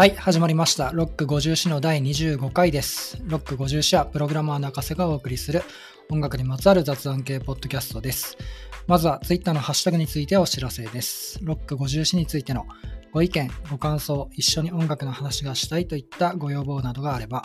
[0.00, 0.92] はい、始まりました。
[0.94, 3.18] ロック50詩の第25回です。
[3.26, 5.62] ロック50詩はプログラマー中瀬がお送りする
[6.08, 8.38] 音楽にまつわる雑談系ポッドキャストです。
[8.86, 11.38] まずは Twitter のハッシュタグについてお知らせです。
[11.42, 12.64] ロック50詩についての
[13.12, 17.42] ご意見、ご感想、一緒に音楽の話がしたいといったご要望などがあれば、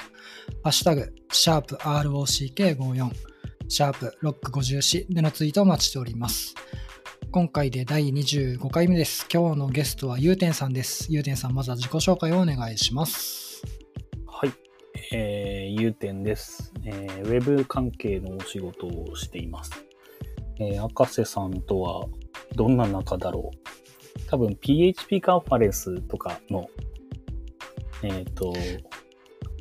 [0.63, 3.11] ハッシュタグ、シャープ ROCK54、
[3.67, 6.55] シャープロック50詩でのツイートをお待ちしております。
[7.31, 9.27] 今回で第25回目です。
[9.33, 11.07] 今日のゲストはゆうてんさんです。
[11.09, 13.63] ゆうてんさん、まずは自己紹介をお願いします。
[14.25, 14.51] はい、
[15.13, 17.21] えー、ゆうてんです、えー。
[17.23, 19.71] ウェブ関係のお仕事をしています。
[20.59, 22.07] えー、赤瀬さんとは
[22.55, 23.65] どんな仲だろう
[24.27, 26.69] 多分 PHP カンファレンスとかの、
[28.03, 28.53] えっ、と、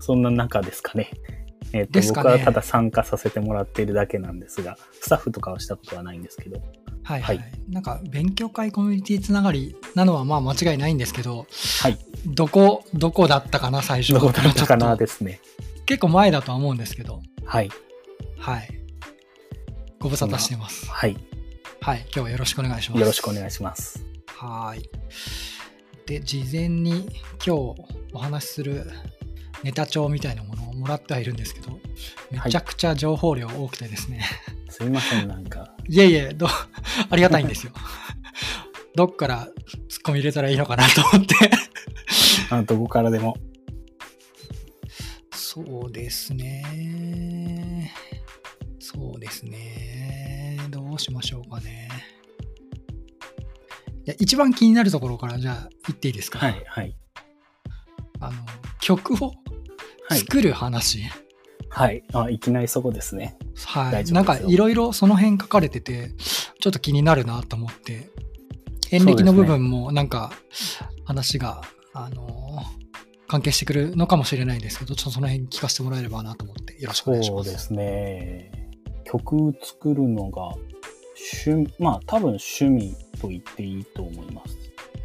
[0.00, 1.10] そんな中ですかね。
[1.72, 6.60] えっ、と、ですかね僕はただ参加させてもらっているだけなんですが、スタッフとかはしたことはないんですけど、
[7.04, 7.36] はいはい。
[7.36, 11.47] はいなんか、勉強会コミュニティつながりなのはまあ間違いないんですけど、
[11.80, 14.12] はい、どこ、どこだったかな、最初。
[14.12, 15.41] どこだったかなですね。
[15.86, 17.70] 結構前だとは思うんですけど、はい、
[18.38, 18.69] はい。
[19.98, 20.91] ご無沙汰してます。
[20.91, 21.16] はい、
[21.80, 22.00] はい。
[22.00, 23.00] 今日はよろしくお願いします。
[23.00, 24.05] よろしくお願いします。
[24.27, 24.91] はーい。
[26.06, 27.08] で、事前に
[27.44, 27.75] 今日
[28.12, 28.91] お話しする
[29.62, 31.78] ネタ帳みたいなものをもらってはいるんですけど、
[32.30, 34.22] めちゃくちゃ情報量多くてですね。
[34.69, 36.46] すいません、なんか、い、えいえ、ど
[37.10, 37.72] ありがたいんですよ。
[38.96, 39.48] どっから
[39.88, 41.34] ツッコミ入れたらいいのかなと思って。
[42.50, 43.36] あどこからでも。
[45.32, 47.92] そうですね。
[48.78, 50.58] そうですね。
[50.70, 51.88] どうしましょうかね。
[54.06, 56.38] いや一番気になるところからじゃあ言っていいですか？
[56.38, 56.96] はい、はい。
[58.20, 58.44] あの
[58.80, 59.32] 曲を
[60.08, 61.23] はい作る話、はい。
[62.12, 63.36] あ、いきなりそこですね。
[63.67, 66.11] はいなんかいろいろその辺書かれてて
[66.61, 68.11] ちょっと気になるなと思って
[68.91, 70.33] 演歴の部分もなんか
[71.05, 72.84] 話が、あのー
[73.27, 77.44] 関係してくるのかもしれないんですけどちょっとその辺聞かせてもらえればなと思ってよろしくお願いします。
[77.44, 78.50] そうですね。
[79.04, 80.54] 曲作るのが、
[81.47, 84.56] 趣、まあ多分趣味と言っていいと思います。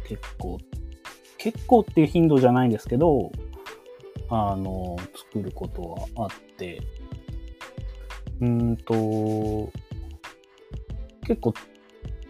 [0.06, 0.58] 結構、
[1.38, 3.32] 結構っていう頻度じゃないんですけど、
[4.30, 4.96] あの、
[5.32, 6.80] 作ることはあって、
[8.40, 9.72] うーんと、
[11.26, 11.52] 結構、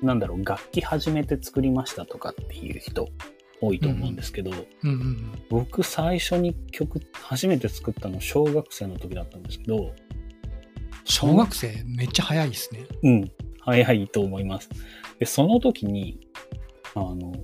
[0.03, 3.09] なんだろう、楽器始めて作りましたとかっていう人
[3.61, 5.33] 多いと思うんですけど、うんうんうん。
[5.51, 9.95] 僕最初に曲初めて作ったの小学生の時だったんですけど
[11.05, 11.85] 小学生？
[11.85, 12.87] めっちゃ早いですね。
[13.03, 13.33] うん。
[13.61, 14.71] 早いと思います。
[15.19, 16.21] でその時に
[16.95, 17.35] あの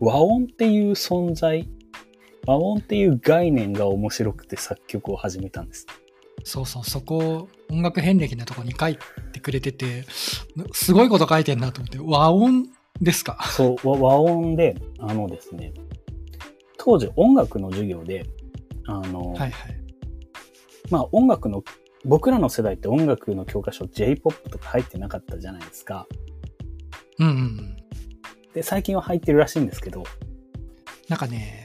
[0.00, 1.66] 和音っていう存在
[2.46, 5.86] 和音っていう概念が面白くて作曲を始めたんです
[6.44, 8.98] そうそう、そこ、音楽遍歴のとこに書い
[9.32, 10.04] てくれてて、
[10.72, 12.66] すごいこと書いてんなと思って、和音
[13.00, 13.38] ですか？
[13.50, 15.72] そう和和音であのですね
[16.76, 18.26] 当時音楽の授業で
[18.86, 19.80] あの、はいはい。
[20.90, 21.64] まあ音楽の
[22.04, 26.06] 僕らの世代って音楽の教科書 J-POP とか入ってなかったじゃないですか
[27.18, 27.76] うんうんうん。
[28.52, 30.04] で最近は入ってるらしいんですけど
[31.08, 31.63] なんかね、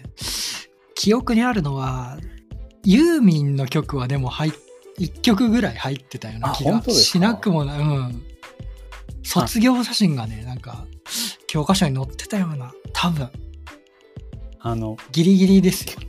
[0.99, 2.17] 記憶にあるのは、
[2.83, 4.51] ユーミンの曲はでも入っ
[4.99, 7.79] 1曲ぐらい入ってたようなあ気がしなくもない。
[7.79, 8.23] うん。
[9.23, 10.85] 卒業写真がね、なんか、
[11.47, 13.29] 教科書に載ってたような、多分、
[14.59, 16.01] あのギリギリですよ。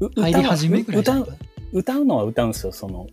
[0.00, 1.28] う入り始めぐらい歌う
[1.72, 3.06] 歌うのは歌うんですよその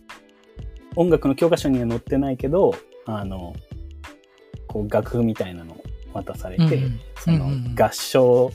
[0.96, 2.74] 音楽の教科書には載ってないけど
[3.06, 3.54] あの
[4.66, 6.82] こう楽譜みたいなの渡されて、
[7.16, 8.52] その合唱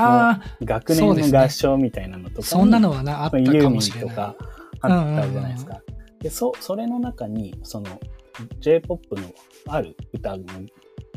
[0.00, 4.08] ああ、学年の合唱みたいなのとかにそんなのはな、あったかもしれない。
[4.08, 4.36] とか
[4.80, 5.80] あったじゃないですか。
[6.20, 7.98] でそそれの中にその
[8.60, 9.22] J-POP の
[9.68, 10.44] ある歌の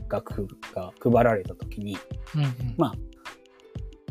[0.09, 1.97] 楽譜が配られた時に
[2.35, 2.93] うんうんまあ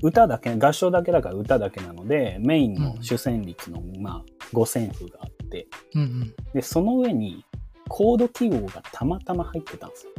[0.03, 7.45] 歌だけ合唱だけだから歌だけなのでメインの主旋律の、まあ、五線譜があってうんうんでその上に
[7.89, 10.13] コード記号がたまたま入ってたんですよ。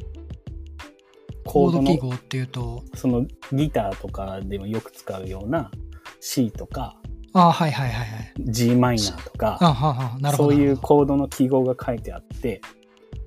[1.45, 5.71] コード記の号っていうと、そのギターとかでもよく使うような
[6.19, 6.97] C とか
[7.33, 8.33] ああ、はいはいはいはい。
[8.39, 10.51] G マイナーとかあははなるほど。
[10.51, 12.61] そういうコードの記号が書いてあって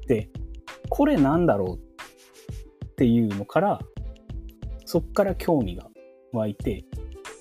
[0.06, 0.30] で
[0.88, 3.80] これなんだろうっていうのから
[4.84, 5.88] そっから興味が
[6.32, 6.84] 湧いて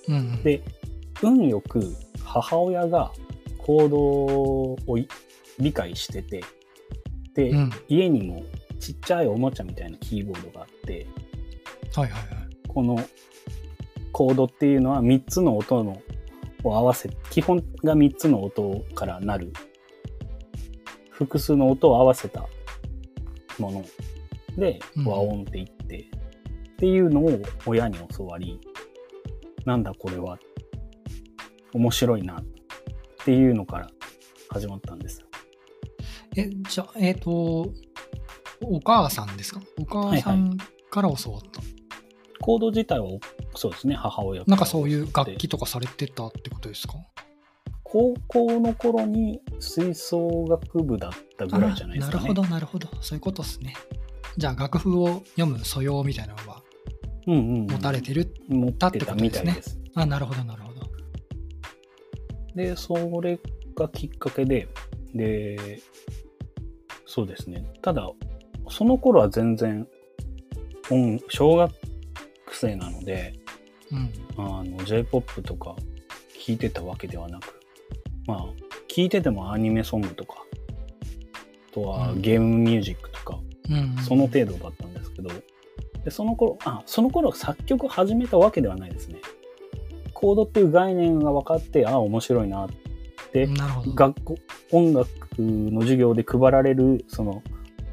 [0.08, 0.64] うんうんで
[1.22, 1.82] 運よく
[2.24, 3.12] 母親が
[3.60, 5.08] コードをい
[5.60, 6.44] 理解してて
[7.36, 8.44] で、うん家にも
[8.80, 11.08] ちっちゃいおもちゃみたいなキーボードがあって
[11.96, 12.48] はいはいはい。
[12.68, 13.00] この
[14.12, 16.02] コードっていうのは3つの音の
[16.64, 19.54] を合わせ基本が3つの音からなる
[21.12, 22.46] 複数の音を合わせた
[23.60, 23.86] もの
[24.58, 28.60] でうん和音って言って、っていうのを親に教わり
[29.66, 30.38] なんだこれは。
[31.74, 32.40] 面白いな。
[32.40, 32.44] っ
[33.26, 33.90] ていうのから
[34.50, 35.28] 始まったんですよ。
[36.38, 37.70] え、じゃあ、えっ、と、
[38.68, 39.62] お母さんですか？
[39.80, 40.58] お母さん
[40.90, 41.62] から教わった。
[42.42, 43.08] コード自体は、
[43.56, 46.96] そうですね、母親なんかそういう楽器とかされてたってことですか？
[47.84, 52.24] 高校の頃に吹奏楽部だったぐらいじゃないですかね。
[52.26, 52.90] あなるほど、なるほど。
[53.02, 53.74] そういうことですね。
[54.38, 56.62] じゃあ、楽譜を読む素養みたいなのは
[57.28, 58.34] うんうんうん持たれてる。
[58.50, 59.80] 持ってってたことですねみたいです。
[59.96, 60.82] あ、なるほど、なるほど。
[62.54, 63.40] で、それ
[63.76, 64.68] がきっかけで、
[65.14, 65.82] で、
[67.06, 67.66] そうですね。
[67.82, 68.10] ただ、
[68.70, 69.88] その頃は全然、
[70.92, 71.72] 音小学
[72.52, 73.34] 生なので、
[73.92, 74.12] うん。
[74.38, 75.76] あの J-POP とか
[76.46, 77.60] 聞いてたわけではなく、
[78.28, 78.46] まあ、
[78.88, 80.44] 聞いててもアニメソングとか、
[81.72, 83.40] あとはうんゲームミュージックとか、
[83.70, 85.30] うんうん、その程度だったんですけど、
[86.04, 89.20] でその頃、あ、その頃作曲始めたわけではないですね。
[90.14, 92.70] コードっていう概念が分かって、あ、面白いなっ
[93.32, 93.50] て。
[93.96, 94.36] 学校、
[94.72, 95.10] 音楽
[95.40, 97.44] の授業で配られる、その、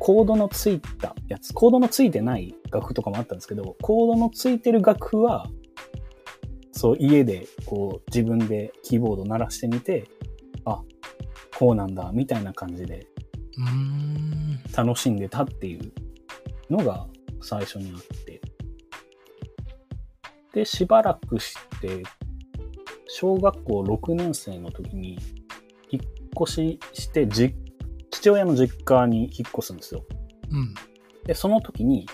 [0.04, 5.46] コードのついたやつ、コードのついてない楽譜とかもあったんですけど、コードのついてる楽譜は、
[6.72, 10.08] そう、家で、こう、自分でキーボード鳴らしてみて、
[10.64, 10.82] あ、
[11.56, 13.06] こうなんだ、みたいな感じで。
[14.76, 15.92] 楽しんでたっていう
[16.68, 17.06] のが
[17.40, 18.40] 最初にあって。
[20.52, 22.02] で、しばらくして、
[23.06, 25.16] 小学校6年生の時に、
[25.92, 26.02] 引っ
[26.42, 27.54] 越しして、じ
[28.22, 30.04] 父親の実家に引っ越すんですよ。
[30.52, 30.74] うん。
[31.24, 32.06] で、その時に、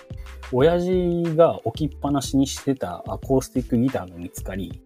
[0.53, 4.83] 親父が置きっぱなしにしてたアコースティックギターが見つかり、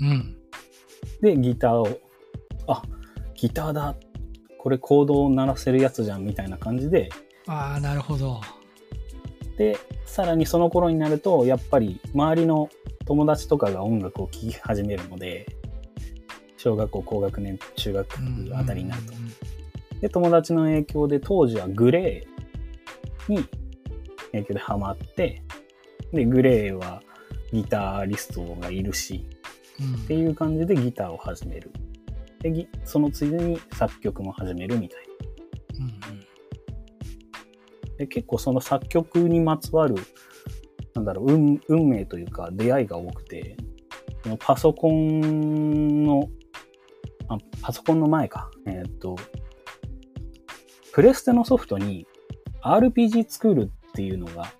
[0.00, 0.36] うん。
[1.20, 2.00] で、ギターを、
[2.66, 2.82] あ、
[3.36, 3.94] ギターだ。
[4.58, 7.08] これコードを鳴らせるやつじゃん、みたいな感じで、
[7.46, 8.40] ああ、なるほど。
[9.58, 9.76] で、
[10.06, 12.68] さらにその頃になると、やっぱり周りの
[13.06, 15.46] 友達とかが音楽を聴き始めるので、
[16.56, 19.16] 小学校高学年、中学うんあたりになるとう。
[19.16, 19.49] ん
[20.00, 23.44] で、友達の影響で当時はグレーに
[24.32, 25.42] 影響でハマって、
[26.12, 27.02] で、グレーは
[27.52, 29.26] ギターリストがいるし、
[30.04, 31.70] っていう感じでギターを始める。
[32.40, 35.10] で、そのついでに作曲も始めるみたいな。
[38.00, 39.94] で結構その作曲にまつわる、
[40.94, 43.58] なんだろう、運運命というか出会いが多くて、
[44.38, 46.28] パソコンの、
[47.28, 49.16] あパソコンの前か、えーっと、
[50.92, 52.06] プレステのソフトに
[52.62, 54.52] RPG 作るっていうのが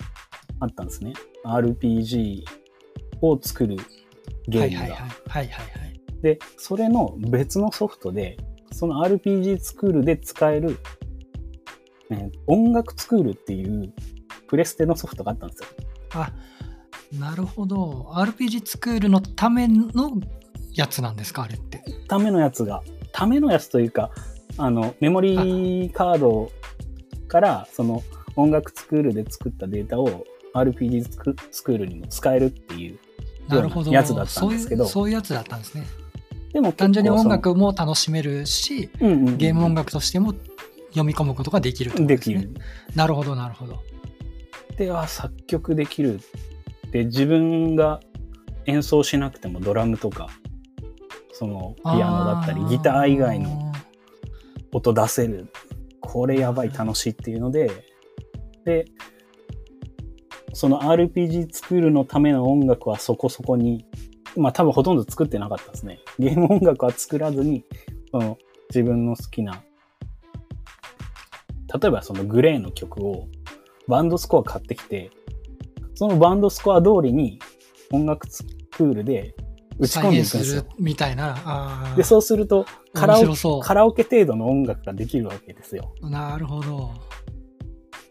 [0.60, 1.12] あったんですね。
[1.44, 2.44] RPG
[3.20, 3.76] を作る
[4.48, 4.80] ゲームが。
[4.80, 4.98] はいはいはい。
[4.98, 6.00] はいはいはい。
[6.22, 8.36] で、それの別のソフトで、
[8.72, 10.78] その RPG スクールで使える、
[12.10, 13.92] えー音楽スクールっていう
[14.48, 15.66] プレステのソフトがあったんですよ。
[16.14, 16.32] あ、
[17.12, 18.10] なるほど。
[18.14, 20.20] RPG スクールのための
[20.72, 21.82] やつなんですか、あれって。
[22.08, 22.82] ためのやつが、
[23.12, 24.10] ためのやつというか、
[24.60, 26.52] あの、メモリーカード
[27.28, 28.02] から、その
[28.36, 30.24] 音楽スクールで作ったデータを
[30.54, 31.04] RPG
[31.50, 32.98] スクールにも使えるっていう、
[33.48, 33.90] なるほど。
[33.90, 35.86] やつだったんですけどそういうやつだったんですね。
[36.52, 40.34] でも単純に音楽も楽しめるし、うんうんうんゲーム音楽としても
[40.88, 42.42] 読み込むことができるとですきね。
[42.42, 42.50] る。
[42.94, 43.80] なるほど、なるほど。
[44.76, 46.20] で、あ、作曲できる。
[46.90, 48.00] で、自分が
[48.66, 50.28] 演奏しなくてもドラムとか、
[51.32, 53.69] そのピアノだったり、ギター以外の
[54.72, 55.48] 音出せる。
[56.00, 57.70] これやばい楽しいっていうので、
[58.64, 58.84] で、
[60.52, 63.86] その RPG 作るのための音楽はそこそこに、
[64.36, 66.00] まあ多分ほとんど作ってなかったですね。
[66.18, 67.64] ゲーム音楽は作らずに、
[68.10, 68.38] その
[68.70, 69.62] 自分の好きな、
[71.80, 73.28] 例えばそのグレーの曲を
[73.86, 75.10] バンドスコア買ってきて、
[75.94, 77.38] そのバンドスコア通りに
[77.92, 79.34] 音楽スクールで
[79.80, 80.64] 打ち込んでいくんですよ。
[80.78, 81.94] みたいな。
[81.96, 85.94] で、そうするとカラオカラオケ程度の音楽ができるわけですよ。
[86.02, 86.90] なるほど。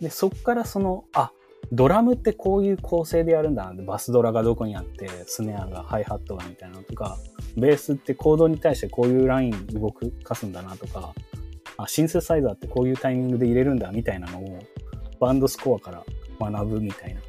[0.01, 1.31] で、そっからその、あ、
[1.71, 7.17] ドラムってこういう構成でやるんだなって、バスドラがどこにあって、スネアが、ハイハットがみたいなのとか、
[7.57, 11.13] ベースってコードに対してこういうライン動く、かすんだなとか、
[11.77, 14.59] あ、シンセサイザーってこういうタイミングで入れるんだみたいなのを、
[15.19, 16.03] バンドスコアから
[16.39, 17.21] 学ぶみたいな。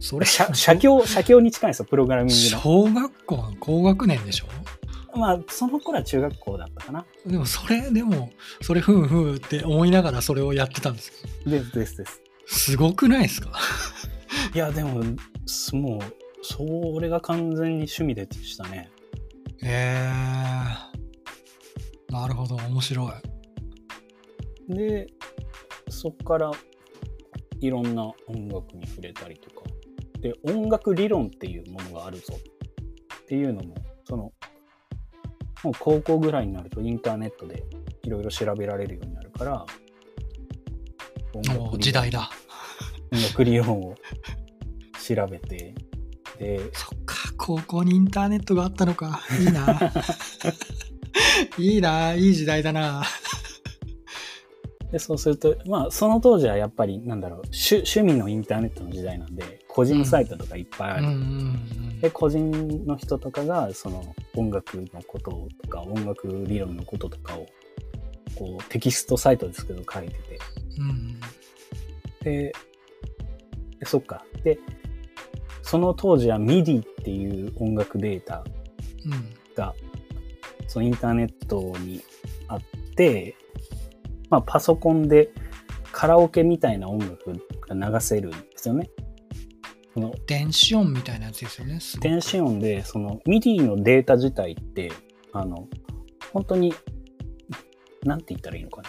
[0.00, 2.60] それ、写写経、写経に近いんですよ、プログラミングの。
[2.60, 4.46] 小学校の高学年でしょ？
[5.16, 7.04] まあ、その頃は中学校だったかな。
[7.26, 8.30] でもそれ、でも、
[8.62, 11.12] それふんふんって思いながらそれをやってたんです
[11.44, 12.22] です、です、です。
[12.46, 13.52] すごくないですか？
[14.54, 15.02] いや、でも、
[15.46, 16.00] すもう、
[16.42, 18.90] それが完全に趣味でしたね。
[19.62, 23.12] えー、なるほど、面白
[24.68, 24.74] い。
[24.74, 25.08] で、
[25.88, 26.50] そっから
[27.60, 29.68] いろんな音楽に触れたりとか。
[30.20, 32.60] で、音楽理論っていうものがあるぞっ
[33.30, 33.76] っていうのも、
[34.08, 34.32] その、
[35.62, 37.62] もう高校ぐらいになるとインターネットで
[38.02, 39.64] いろいろ調べられるようになるから、
[41.32, 42.28] 音もう時代だ。
[43.12, 43.94] 音楽理論を
[45.00, 45.76] 調べて、
[46.40, 49.20] で、そっか、高校にインターネットがあったのか。
[49.38, 49.78] いいな。
[51.56, 53.04] いいな、いい時代だな。
[54.92, 61.06] でそうすると、まあ、その当時はやっぱり、なんだろう、趣趣味のインターネットの時代なんで、個人サイトとかいっぱいある。
[61.06, 67.46] うんで、個人の人とかが、その音楽のこととか、音楽理論のこととかを、
[68.34, 70.38] こう、テキストサイトですけど書いてて。
[70.78, 71.20] うん
[72.22, 72.52] で、
[73.78, 74.24] でそっか。
[74.42, 74.58] で、
[75.62, 78.44] その当時は MIDI っていう音楽データ
[79.04, 79.74] うんが、
[80.66, 82.02] そのインターネットに
[82.48, 82.60] あっ
[82.96, 83.36] て、
[84.30, 85.30] まあ、パソコンで
[85.92, 87.32] カラオケみたいな音楽
[87.68, 88.90] が流せるんですよね。
[89.92, 91.80] その電子音みたいなやつですよね。
[92.00, 94.92] 電子音で、その MIDI のデータ自体って、
[95.32, 95.68] あの、
[96.32, 96.72] 本当に、
[98.04, 98.88] なんて言ったらいいのかな。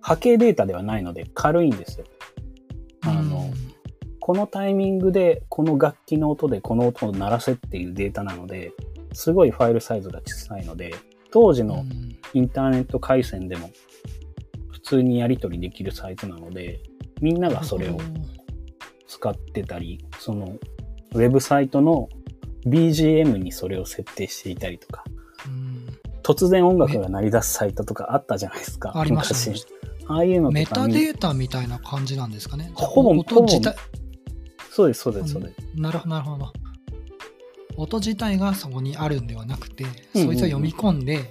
[0.00, 2.06] 波形データではないので軽いんですよ。
[3.02, 3.50] あの、
[4.20, 8.72] このタイミングでこの楽器の音でこの音を鳴らせっていうデータなので、
[9.12, 10.94] すごいファイルサイズが小さいので、
[11.30, 11.84] 当時うんの
[12.34, 14.23] インターネット回線でも普
[14.84, 16.80] 通にやり取りできるサイズなので、
[17.20, 17.98] みんながそれを
[19.08, 20.58] 使ってたり、その
[21.14, 22.08] ウェブサイトの
[22.66, 25.04] BGM にそれを設定していたりとか、
[25.46, 25.84] うん
[26.24, 28.92] 突然音楽が鳴り出すサイトとかあったじゃないですか。
[28.98, 29.66] ありまし
[30.06, 30.14] た。
[30.14, 32.72] ああいうのメタにデータみたいな感じなんですかね。
[32.74, 33.76] ほぼ音自体
[34.70, 35.54] そうです、そうです、そうです。
[35.76, 36.52] なるほど、なるほど。
[37.76, 41.30] 音自体がそこにあるんではなくて、そいつを読み込んで、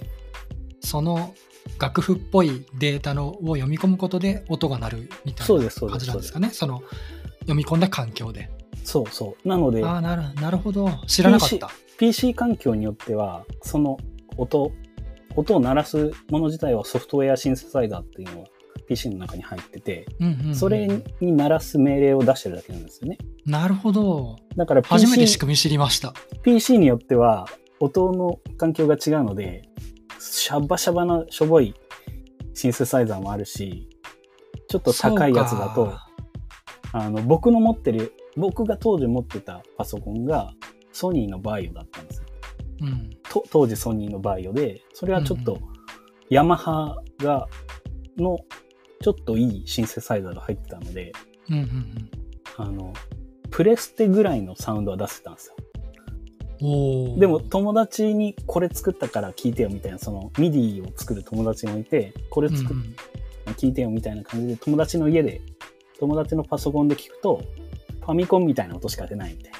[0.80, 1.34] その
[1.78, 6.50] 楽譜っぽいデータのを読み込むことで音が鳴るみたいな感じなんですかね？
[6.50, 6.82] その
[7.40, 8.50] 読み込んだ環境で。
[8.84, 9.48] そうそう。
[9.48, 10.90] なので、ああ、なるなるほど。
[11.06, 11.70] 知らなかった。
[11.98, 13.98] PC 環境によっては、その
[14.36, 14.72] 音、
[15.36, 18.48] 音を鳴らすもの自体はソフトウェアシンセサイザーっていうのが
[18.86, 20.86] PC の中に入ってて、うんうんうんそれ
[21.20, 23.18] に鳴らす命令を出してるだけなんですよね。
[23.46, 24.36] なるほど。
[24.56, 26.12] だから初めて PC, 仕組み知りました。
[26.42, 27.48] PC によっては
[27.80, 29.62] 音の環境が違うので、
[30.32, 31.74] シャバシャバなしょぼい
[32.54, 33.88] シンセサイザーもあるし、
[34.68, 35.92] ちょっと高いやつだと、
[36.92, 40.52] あの、僕の持ってる、僕が当時持ってたパソコンが
[40.92, 42.24] ソニーの VAIO だったんですよ。
[42.82, 43.10] うん。
[43.28, 45.58] と当時ソニーの VAIO で、それはちょっと
[46.30, 47.46] ヤマハが、
[48.16, 48.38] の、
[49.02, 51.12] ちょっといいシンセサイザーが入ってたので、
[51.50, 52.10] うんうんうん。
[52.56, 52.92] あの、
[53.50, 55.56] プレステぐらいのサウンドは出せたんですよ。
[57.18, 62.96] でも友達にこれ作ったから聞いてよみたいな、その MIDI を作る友達がいて、これ作っうんうん
[63.52, 65.42] 聞いてよみたいな感じで、友達の家で、
[66.00, 67.42] 友達のパソコンで聞くと、
[68.00, 69.52] ファミコンみたいな音しか出ないみたい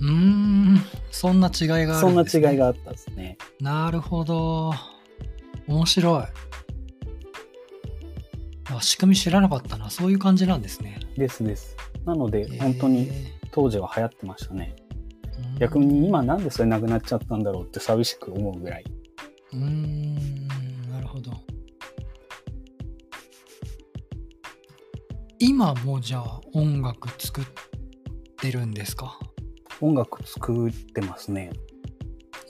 [0.00, 2.24] うーん、そんな違いがあるんな。
[2.24, 3.38] です、そんなね、違いがあったんですね。
[3.60, 4.72] なるほど。
[5.66, 6.24] 面白い。
[8.68, 9.90] あ仕組み知らなかったな。
[9.90, 10.98] そういう感じなんですね。
[11.16, 11.76] ですです。
[12.04, 14.74] なので、本当にえ当時は流行ってましたね。
[15.56, 18.84] ー逆に今なんでそれなくなっちゃったんだろうって寂しく思うぐらい。
[19.52, 20.48] うーん、
[20.90, 21.32] なるほど。
[25.38, 27.44] 今もじゃあ音楽作っ
[28.36, 29.18] てるんですか？
[29.80, 31.50] 音楽作ってますね。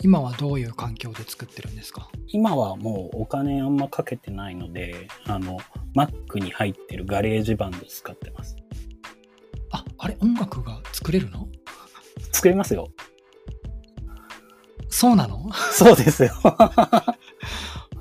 [0.03, 2.09] 今はどういう環境で作ってるんですか？
[2.29, 5.59] 今はもうお金あんまかけてないので、あの、
[5.97, 8.57] Mac に入ってる GarageBand 使ってます。
[9.73, 11.49] あ、あれ音楽が作れるの？
[12.37, 12.89] 作れますよ。
[14.89, 15.51] そうなの？
[15.73, 16.33] そうですよ。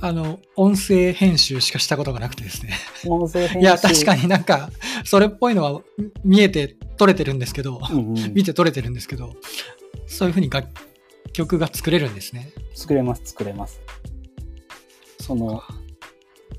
[0.02, 2.74] あの、音声編集しかしたことがなくてですね。
[3.08, 4.70] 音声編集いや、確かになんか、
[5.06, 5.82] それっぽいのは
[6.24, 9.34] 見えて取れてるんですけど、うんうん見て取れてるんですけど、
[10.06, 10.68] そういうふうに楽
[11.32, 12.52] 曲が作れるんですね。
[12.74, 13.80] 作れます、作れます。
[15.22, 15.64] その、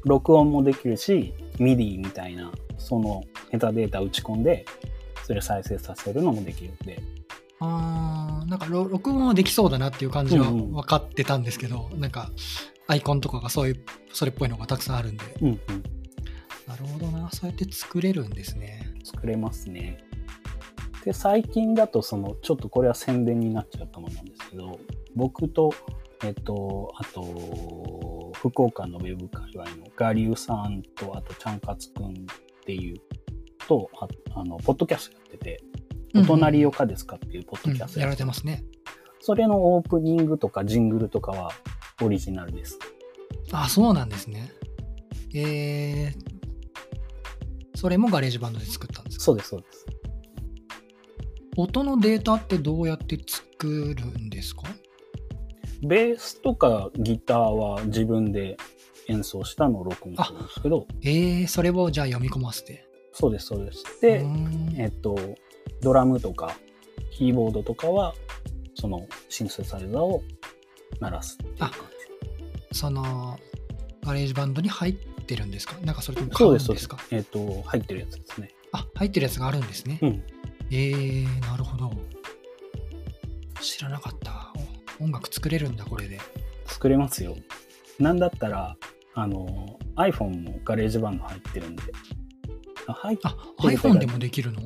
[0.05, 4.65] 録音もできるし、MIDI みたいな、そのメタデータ打ち込んで、
[5.25, 7.03] それ再生させるのもできるんで。
[7.61, 10.73] あーなんかろ録音はできそうだなっていう感じはうんうん。
[10.73, 12.31] 分かってたんですけど、なんか
[12.87, 15.25] アイコンとかがそういうそれっぽいのがたくさんあるんで。
[15.41, 15.61] うんうん。
[16.67, 17.31] なるほどな。
[17.33, 18.93] そうやって作れるんですね。
[19.05, 19.99] 作れますね。
[21.05, 24.81] で、最近だと、その、ちょっとこれは宣伝になっちゃうかもなんですけど、
[25.15, 25.73] 僕と、
[26.25, 32.15] えっと、あと、福岡のウェブ界隈のガリュウさんと、あと、ちゃんかつくんっ
[32.65, 32.97] ていう、
[33.69, 34.09] と、あ
[34.41, 35.61] あの、ポッドキャストやってて、
[36.21, 38.65] お隣よかですかっていうポッドうんキャストやらやっててれますね
[39.21, 41.51] それのオープニングとかジングルとかは
[42.03, 42.79] オリジナルです。
[43.53, 44.51] あそうなんですね
[45.35, 46.15] えー、
[47.75, 49.25] それも GarageBand で作ったんですか？
[49.25, 49.87] そうです、そうです。
[51.57, 54.63] 音のデータってどうやって作るんですか？
[55.83, 58.57] ベースとかギターは自分で
[59.09, 62.87] 演奏したのを録音するんですけど、えー、それをじゃあ読み込ませて。
[63.13, 63.85] そうです、そうです。
[64.01, 64.25] で、
[64.77, 65.17] えっと、
[65.81, 66.57] ドラムとか
[67.11, 68.15] キーボードとかは、
[68.75, 70.23] そのシンセサイザーを
[71.01, 71.71] 鳴らすっていう感
[72.73, 73.39] その、
[74.05, 75.75] GarageBand に入ってるんですか？
[75.81, 76.35] なんかそれともじ。
[76.35, 76.99] 買そううんです、か？
[77.11, 78.51] えっと、入ってるやつですね。
[78.73, 79.99] あ、入ってるやつがあるんですね。
[80.03, 80.23] うん。
[80.71, 81.91] えー、なるほど。
[83.61, 84.53] 知らなかった。
[85.01, 86.21] お音楽作れるんだ、これで。
[86.67, 87.37] 作れますよ。
[87.99, 88.77] なんだったら、
[89.15, 91.83] あの、iPhone も GarageBand 入ってるんで。
[92.87, 93.31] あ入っあ、
[93.63, 94.61] てる iPhone でもできるの？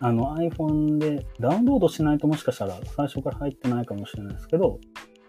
[0.00, 4.78] あの iPhone でダウンロードしないともしかしたら最初から入ってないかもしれないですけど、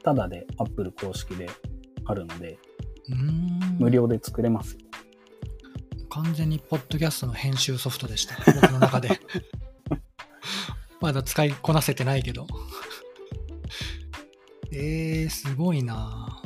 [0.04, 1.48] ただで Apple 公式で
[2.06, 2.58] あるので。
[3.80, 4.80] 無料で作れますよ。
[6.10, 8.36] 完全にポッドキャストの編集ソフトでした。
[8.62, 9.20] 僕の中で。
[11.00, 12.48] まだ使いこなせてないけど。
[14.74, 16.42] えー、すごいな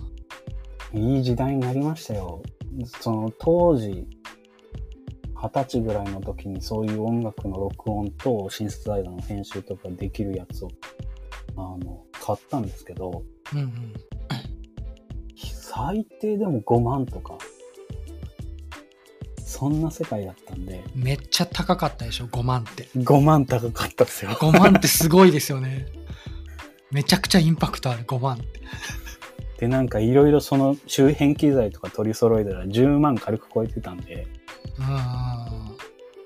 [0.93, 2.43] いい時代になりましたよ。
[3.01, 4.07] その当時、
[5.41, 10.69] 二十歳ぐらいの時にそういう音楽の録音とシンセサイザーの編集とかできるやつを、
[11.55, 13.93] あの、買ったんですけど、うんうん。
[15.35, 17.39] 最低でも5万とか、
[19.43, 22.83] そんな世界だったんで、めっちゃ高かったでしょ、5万って。
[22.95, 24.31] 5万高かったですよ。
[24.31, 25.87] 5万ってすごいですよね。
[26.91, 28.61] めちゃくちゃインパクトある、5万って。
[29.57, 34.27] で、なんかいろいろその周辺機材とか取り揃えたら10万軽く超えてたんで。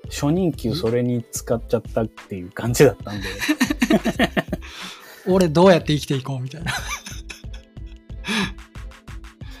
[0.08, 3.26] 初任給それに使っちゃったっていう感じだったんで、
[5.26, 6.72] 俺どうやって生きていこうみたいな。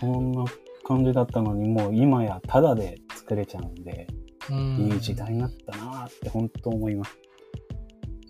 [0.00, 0.44] そんな
[0.84, 4.06] 感じだったのにもう今やタダで作れちゃうんで、
[4.50, 7.18] うんいい時代になったなーって本当思います。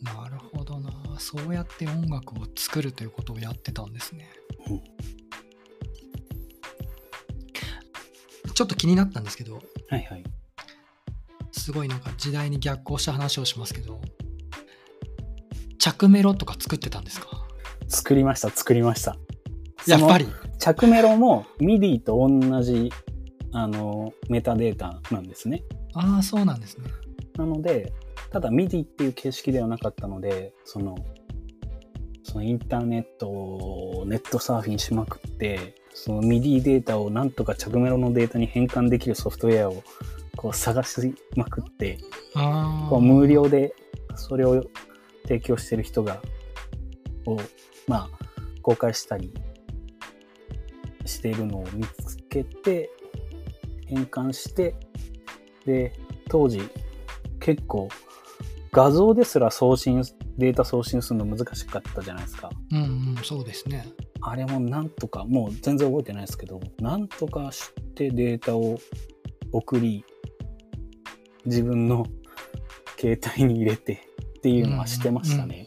[0.02, 0.90] なるほどな。
[1.18, 4.30] そうやって音楽を作るということをやってたんですね。
[4.68, 4.82] うん
[8.54, 9.56] ちょっと気になったんですけど、
[9.90, 10.24] はいはい。
[11.66, 14.00] すごいなんか時代に逆行した話をしますけど、
[15.80, 17.26] 着メロとか作ってたんですか？
[17.88, 19.16] 作りました、作りました。
[19.84, 20.28] やっぱり？
[20.60, 22.92] 着メロも MIDI と同じ、
[23.50, 25.64] あの、メタデータなんですね。
[25.94, 26.84] ああ、そうなんですね。
[27.36, 27.92] なので、
[28.30, 30.94] ただ MIDI っていう形式ではなかったので、その、
[32.22, 39.82] そのインターネットをネットサーフィンしまくって、その MIDI データをなんとか着メロのデータに変換できるソフトウェアを
[40.36, 41.98] こう探しまくって。
[42.34, 43.74] こう無料で
[44.14, 44.62] それを
[45.22, 46.22] 提供してる人が、
[47.26, 47.38] を、
[47.86, 48.10] まあ、
[48.62, 49.32] 公開したり
[51.04, 52.90] しているのを見つけて、
[53.86, 54.74] 変換して、
[55.64, 55.92] で、
[56.28, 56.60] 当時
[57.40, 57.88] 結構
[58.72, 60.02] 画像ですら送信、
[60.36, 62.50] データ送信するの難しかったじゃないですか。
[62.72, 63.86] うんうん、そうですね。
[64.20, 68.78] あれもなんとか、もう全然覚えてないですけど、なんとかしてデータを
[69.52, 70.04] 送り、
[71.46, 72.06] 自分の
[72.98, 75.64] 携帯に入れてっていうのはしてましたね。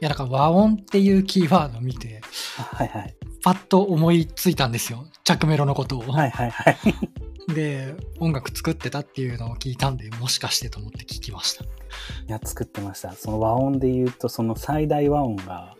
[0.00, 2.20] いや、だから和音っていうキーワードを見て、
[2.56, 3.16] はいはい。
[3.42, 5.06] パッと思いついたんですよ。
[5.22, 6.00] 着メロのことを。
[6.00, 6.76] はいはいはい。
[7.54, 11.64] で、音楽作ってたっていうのを聞いたんで、もしかしてと思って聞きました。
[11.64, 11.66] い
[12.28, 13.12] や、作ってました。
[13.12, 15.76] その和音で言うと、その最大和音が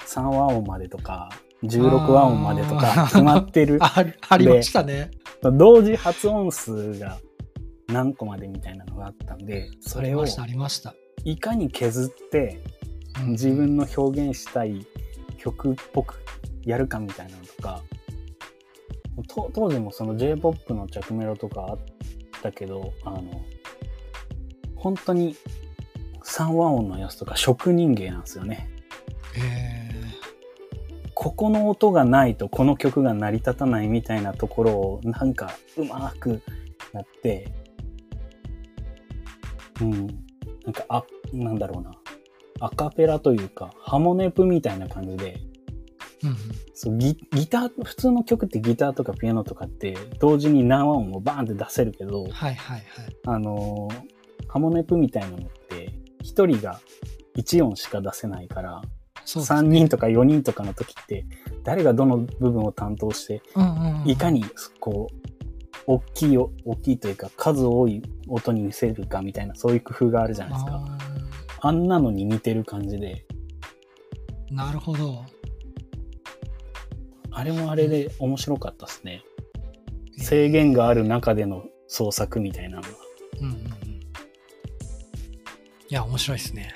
[0.00, 1.30] 3和音までとか、
[1.62, 3.78] 16和音までとあかー決まってる。
[3.80, 5.10] あありましたね。
[5.42, 7.18] 同時発音数が
[7.88, 10.24] 何個までみたいなのがあったんで、それを。
[11.24, 12.60] いかに削って
[13.22, 14.86] うん自分の表現したい
[15.38, 16.20] 曲っぽく
[16.62, 17.82] やるかみたいなのとか、
[19.28, 21.78] と当時もその J-POP の着メロとかあっ
[22.42, 23.44] たけど、あの、
[24.76, 25.36] 本当に
[26.24, 28.68] 3和音のやつとか職人芸なんですよね。
[29.36, 29.84] え
[31.14, 36.42] ここの音がないとこの曲が成り立たないみたいなところをなんかうまく
[36.92, 37.52] やって、
[39.80, 40.06] うん。
[40.64, 41.92] なんか、あ、なんだろうな。
[42.60, 46.36] アカペラというか、ハモネプみたいな感じで、ーうんうん
[46.74, 52.84] そうギギター、普通の曲ってギターとかピアノとかって同時に何和音をバーンって出せるけど、はいはいはい。
[53.26, 54.14] あのー
[54.48, 56.80] ハモネプみたいなのって、一人が
[57.36, 58.82] 1音しか出せないから、
[59.24, 61.26] そうです3人とか4人とかの時って、
[61.64, 64.44] 誰がどの部分を担当して、うんうんうんいかに、
[64.78, 65.23] こう、
[65.86, 70.84] 大きいお、大きいというか、数多い音に見せるかみたいな、そういう工夫があるじゃないですか。
[71.62, 75.24] ああんなのに似てる感じで、ーなるほど。
[77.30, 79.22] あれもあれで面白かったですね。
[80.18, 82.88] 制限がある中での創作みたいなのは。
[83.40, 83.60] うんうんうん。
[83.60, 83.66] い
[85.88, 86.74] や、面白いですね。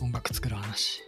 [0.00, 1.02] 音楽作る話。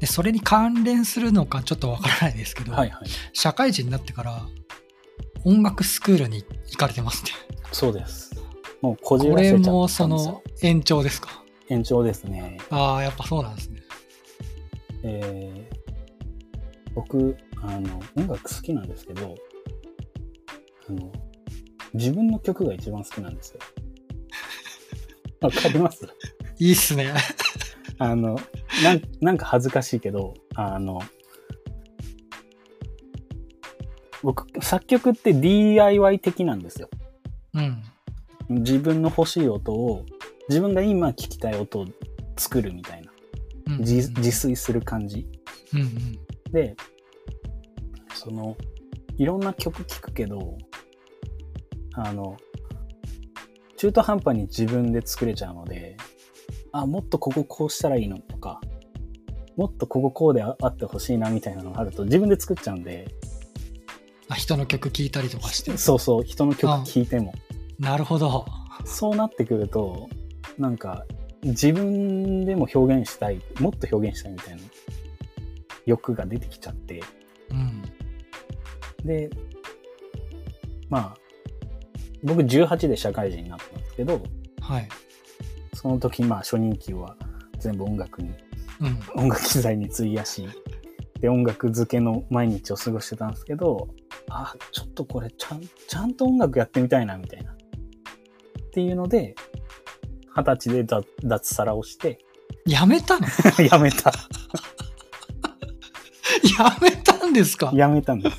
[0.00, 3.08] でそれに関連するのかちょっとわからないですけど、はいはい。
[3.32, 4.46] 社会人になってから
[5.44, 7.30] 音楽スクールに行かれてますね。
[7.72, 8.32] そうです。
[8.82, 11.42] もうこじこらせちゃったんですよれもその延長ですか？
[11.68, 12.58] 延長ですね。
[12.70, 13.82] ああ、やっぱそうなんですね。
[15.02, 15.76] えー
[16.94, 19.34] 僕あの音楽好きなんですけど
[20.88, 21.12] あの
[21.92, 23.60] 自分の曲が一番好きなんですよ。
[25.42, 26.06] わかります？
[26.58, 27.12] いいっすね。
[27.98, 28.38] あの
[28.82, 31.00] なんなんか恥ずかしいけどあの
[34.22, 36.88] 僕作曲って DIY 的なんですよ。
[37.54, 37.82] うん。
[38.48, 40.04] 自分の欲しい音を
[40.48, 41.86] 自分が今聴きたい音を
[42.36, 43.12] 作るみたいな
[43.68, 45.26] うん自自炊する感じ。
[45.74, 46.52] うんうん。
[46.52, 46.76] で、
[48.14, 48.56] その、
[49.16, 50.56] いろんな曲聴くけど、
[51.94, 52.36] あの、
[53.76, 55.96] 中途半端に自分で作れちゃうので、
[56.80, 58.60] あ、もっとこここうしたらいいのとか、
[59.56, 63.08] もっとこここうでああってほしいなみたいなのがあると自分で作っちゃうんで、
[64.28, 65.76] あ人の曲聴いたりとかして。
[65.76, 67.32] そうそう、人の曲聴いても。
[67.78, 68.46] なるほど。
[68.84, 70.08] そうなってくると、
[70.58, 71.04] なんか、
[71.42, 74.62] 自分でも表現したい、もっと表現したいみたいな
[75.86, 77.02] 欲が出てきちゃって、
[77.50, 77.82] うん。
[79.04, 79.30] で、
[80.88, 81.16] まあ、
[82.22, 84.20] 僕18で社会人になったんですけど、
[84.60, 84.88] はい。
[85.86, 87.14] その時、まあ、初任給は
[87.60, 88.34] 全部音楽に、
[88.80, 89.22] うん。
[89.22, 90.48] 音楽機材に費やし、
[91.20, 93.86] で、音楽漬けの毎日を過ごしてたんですけど、
[94.28, 97.52] あ、ちょっとこれ、ちゃん、ちゃんと音楽やってみたいな、みたいな。
[97.52, 97.54] っ
[98.72, 99.36] ていうので、
[100.36, 102.18] 二十歳で脱脱サラをして、
[102.66, 103.28] やめたの？
[103.70, 104.10] やめた。
[106.58, 107.70] やめたんですか？
[107.72, 108.36] やめたんです。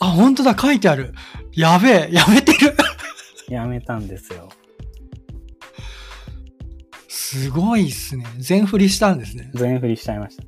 [0.00, 1.12] あ、本当だ、書いてある。
[1.52, 2.74] やべえ、やめてる。
[3.54, 4.48] やめたんですよ。
[7.32, 8.26] すごいっすね。
[8.38, 9.50] 全振りしたんですね。
[9.54, 10.44] 全振りしちゃいました。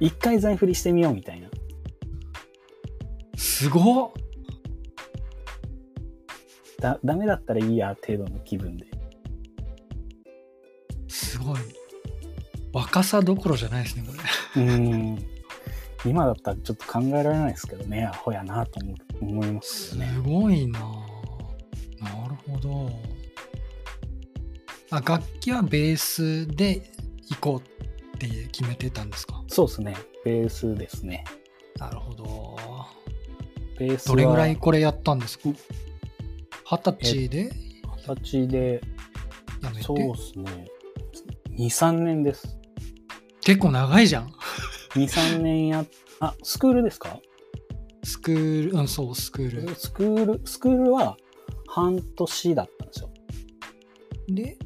[0.00, 1.50] 一回全振りしてみようみたいな。
[3.36, 4.12] すごっ。
[6.80, 8.86] だ、ダメだったらいいや、程度の気分で。
[11.06, 11.58] すごい。
[12.72, 14.14] 若さどころじゃないですね、こ
[14.56, 14.62] れ。
[14.62, 15.18] うーん。
[16.06, 20.08] 今だったらちょっと考えられないですけどね、アホやなと思思いますね。
[20.24, 20.80] ごいな
[22.00, 22.90] なるほど。
[24.90, 26.90] あ、楽器はベースで
[27.30, 29.42] 行こうって決めてたんですか？
[29.48, 29.96] そうですね。
[30.24, 31.24] ベースですね。
[31.78, 32.56] なるほど。
[33.78, 35.50] ベースはどれぐらいこれやったんですか？
[36.64, 37.50] 二十歳で？
[38.08, 38.80] 二十歳で、
[39.62, 40.68] やめてそうですね。
[41.50, 42.58] 2、3年です。
[43.42, 44.32] 結構長いじゃん。
[44.94, 45.84] 2、3年や、
[46.20, 47.20] あ、スクールですか？
[48.02, 49.74] スクール、うん、そう、スクール。
[49.74, 51.16] スクール、スクールは
[51.68, 53.10] 半年だったんですよ。
[54.28, 54.56] で、ん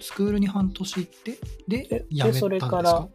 [0.00, 2.40] スクールに半年行って、でめたんですか？
[2.40, 3.08] それから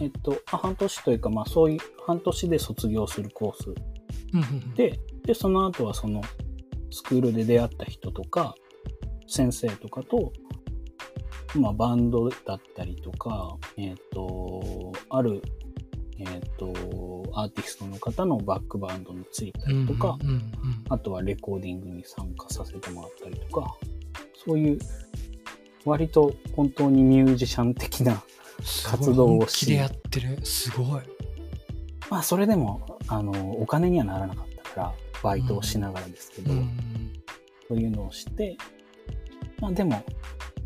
[0.00, 3.74] えっと、あ半年というか、まあそういう、半年で卒業するコース。
[4.74, 6.20] で、で、その後はその
[6.90, 8.54] スクールで出会った人とか、
[9.28, 10.32] 先生とかと、
[11.54, 15.40] まあバンドだったりとか、えっ、と、ある、
[16.18, 16.72] えっ、と、
[17.32, 20.18] アーティストの方のバックバンドについたりとか、
[20.88, 23.76] あとはレコーディングに参加させてもらったりとか、
[24.46, 24.78] そういう、
[25.84, 28.22] 割と本当にミュージシャン的な、
[28.84, 30.44] 活動をし本気でやってる。
[30.44, 31.02] すごい。
[32.10, 36.70] まあそれでも、あの、お金にはならなかったから、バイトをしながらですけど、うん
[37.66, 38.56] そういうのをして、
[39.60, 40.04] まあでも、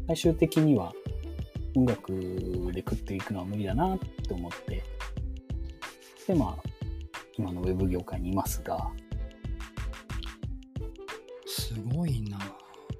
[0.08, 0.92] 最終的には
[1.76, 2.12] 音楽
[2.72, 4.82] で食っていくのは無理だなって思って、
[6.26, 6.68] で、まあ、
[7.36, 8.90] 今のウェブ業界にいますが、
[11.46, 12.38] すごいな。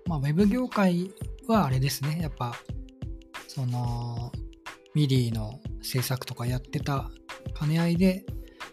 [0.09, 1.11] まあ、ウェブ業界
[1.47, 2.19] はあれですね。
[2.23, 2.55] やっぱ、
[3.47, 4.33] その、
[4.95, 7.11] MIDI の制作とかやってた
[7.59, 8.25] 兼ね合いで、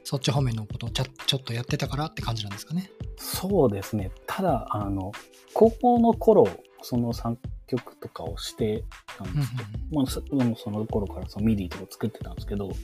[0.05, 1.03] そっち方面のことをちょ
[1.37, 2.89] っとやってたからって感じなんですかね。
[3.17, 4.11] そうですね。
[4.25, 5.11] ただ、あの、
[5.53, 6.47] 高校の頃、
[6.81, 8.85] その作曲とかをして
[9.17, 12.77] たんうんですけど、まあそもうその頃からその MIDI とか作ってたんですけど、うんうん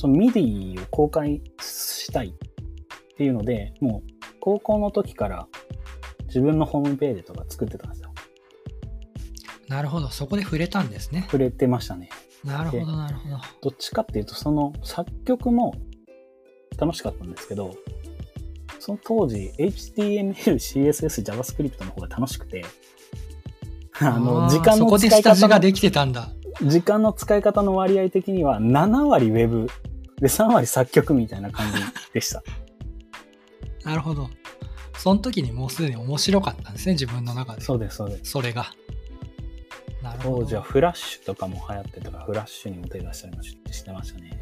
[0.00, 5.48] その MIDI を公開したいっていうので、もう高校の時から
[6.28, 8.12] 自分のホームページとか作ってたんですよ。
[9.68, 10.08] なるほど。
[10.08, 11.22] そこで触れたんですね。
[11.24, 12.08] 触れてましたね。
[12.44, 13.36] なるほど、なるほど。
[13.62, 15.74] どっちかっていうと、その作曲も
[16.78, 17.74] 楽しかったんですけど、
[18.78, 22.64] その当時 HTML、CSS、JavaScript の方が楽しくて、
[24.00, 26.30] あの、ー時間の使い方の、下地ができてたんだ。
[26.62, 29.68] 時間の使い方の割合的には7割 Web
[30.20, 31.78] で3割作曲みたいな感じ
[32.12, 32.42] でした。
[33.84, 34.28] なるほど。
[34.98, 37.62] その時にもうすでに面白かったんですね、自分の中で。
[37.62, 38.30] そうです、そうです。
[38.30, 38.66] それが。
[40.02, 44.38] なるるほど当時はフラッシュとかも流行ってたから、フラッシュにも手出したりもししてましたね。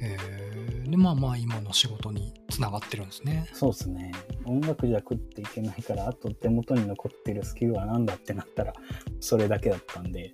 [0.00, 0.58] えー
[0.90, 4.12] でまあまあ今の仕事につながってるんですねそうですね。
[4.46, 8.72] 音楽じゃ食っていけないから、あと手元に残ってるスキルは何だってなったら、
[9.20, 10.32] それだけだったんで、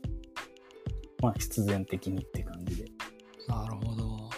[1.21, 2.85] まあ必然的にって感じで。
[3.49, 4.31] なるほどちょっ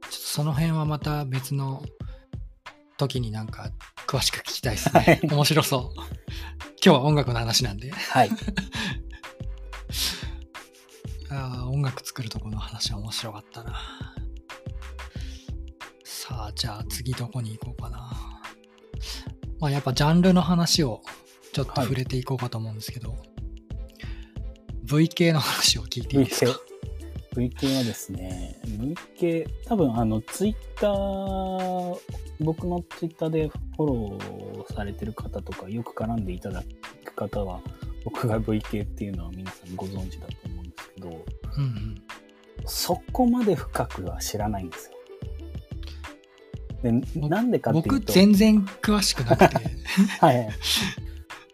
[0.00, 1.82] とその辺はまた別の
[2.96, 3.70] 時になんか
[4.06, 5.20] 詳しく聞きたいですね。
[5.24, 6.00] 面白そう。
[6.84, 7.90] 今日は音楽の話なんで。
[7.90, 8.30] はい。
[11.30, 13.80] あー音楽作るとこの話は面白かったな。
[16.04, 18.40] さあじゃあ次どこに行こうかな。
[19.60, 21.02] まあやっぱジャンルの話を
[21.52, 21.84] ちょっとはい。
[21.84, 23.16] 触れていこうかと思うんですけど、
[24.84, 26.74] V 系の話を聞いていいですか？VK。
[27.34, 31.98] VK はですね、VK、多分あの、ツイッター、
[32.40, 36.62] 僕のツイッターでフォローされてる方とか、よく絡んでいただ
[37.04, 37.60] く方は、
[38.04, 41.12] 僕が VK っていうのは皆さんご存知だと思うんですけど、う
[41.60, 42.02] んうん
[42.66, 44.94] そこまで深くは知らないんですよ。
[46.82, 49.56] で、僕なんでかっていうと、僕全然詳しくなくて
[50.20, 50.48] はいはい。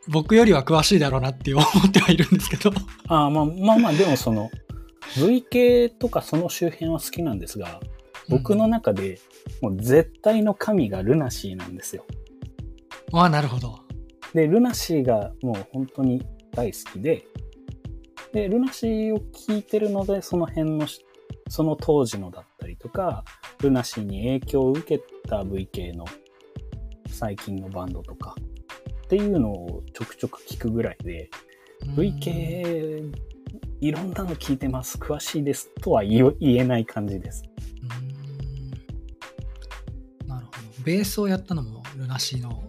[0.09, 2.73] 僕よりは詳しいだろうなって思ってはいるんですけど
[3.07, 4.51] あーまあまあまあ、でもその、
[5.17, 7.81] VK とかその周辺は好きなんですが、
[8.29, 9.19] 僕の中で
[9.61, 12.05] もう絶対の神がルナシーなんですよ。
[13.13, 13.81] ああなるほど。
[14.35, 17.25] で、ルナシーがもう本当に大好きで、
[18.33, 21.05] で、ルナシーを聴いてるので、その辺のし、
[21.49, 23.25] その当時のだったりとか、
[23.61, 26.05] ルナシーに影響を受けた VK の
[27.09, 28.37] 最近のバンドとか、
[29.05, 31.29] っていうのをちょくちょく聞くぐらいで、
[31.85, 31.95] うん。
[31.97, 33.13] VK、
[33.81, 35.69] いろんなの聞いてます、詳しいです。
[35.81, 37.43] とは言えない感じです。
[40.85, 42.63] ベースをやったのもルナシーの。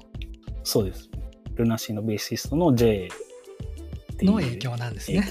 [0.64, 1.10] そうです。
[1.56, 3.10] ルナシーのベーシストの J
[4.22, 5.28] の影響なんですね。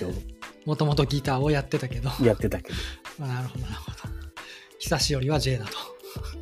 [0.66, 2.10] もともとギターをやってたけど。
[2.22, 2.78] やってたけど。
[3.18, 3.96] ま あなるほどなるほど。
[4.78, 5.72] 久しよりは J だと。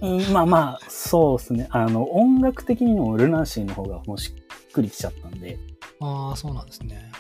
[0.01, 1.69] うん、まあまあ、そうですね。
[1.71, 5.59] あの、音楽的にもルナシーの方がもうしっくりきちゃったんで、
[6.01, 7.11] ああそうなんですね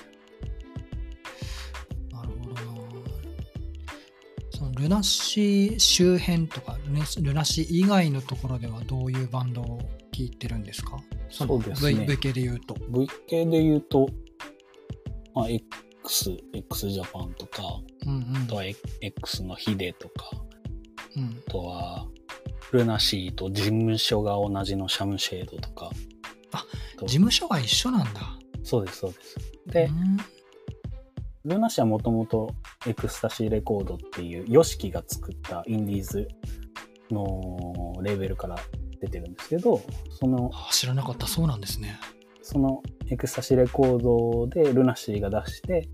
[4.79, 6.79] ルナシー周辺とか
[7.21, 9.81] ルナシー以外のところではどういうバンドを
[10.13, 10.99] 聴いてるんですか？
[11.31, 12.07] そうですね。
[12.07, 12.75] v, 系で言うと。
[12.89, 14.09] V 系で言うと、
[15.35, 17.63] まあ、X、X ジャパンとか、
[18.07, 18.43] うんうん。
[18.45, 18.65] あとは
[19.01, 20.31] X のヒデとか、
[21.17, 21.43] うん。
[21.47, 22.07] あとは、
[22.73, 25.91] ルナシーと事務所が同じのシャムシェードとか。
[26.53, 26.65] あ
[26.97, 28.39] と事務所が一緒なんだ。
[28.63, 29.37] そうです、そうです。
[29.67, 30.17] で、うん
[31.49, 32.55] LUNA SEA はもともと
[32.87, 36.29] エクスタシーレコードっていう、 YOSHIKI が作ったインディーズ
[37.11, 38.57] のレーベルから
[39.01, 39.81] 出てるんですけど、
[40.11, 41.27] その、あ知らなかった。
[41.27, 41.99] そうなんですね。
[42.43, 45.89] そのエクスタシーレコードで LUNA SEA が出して、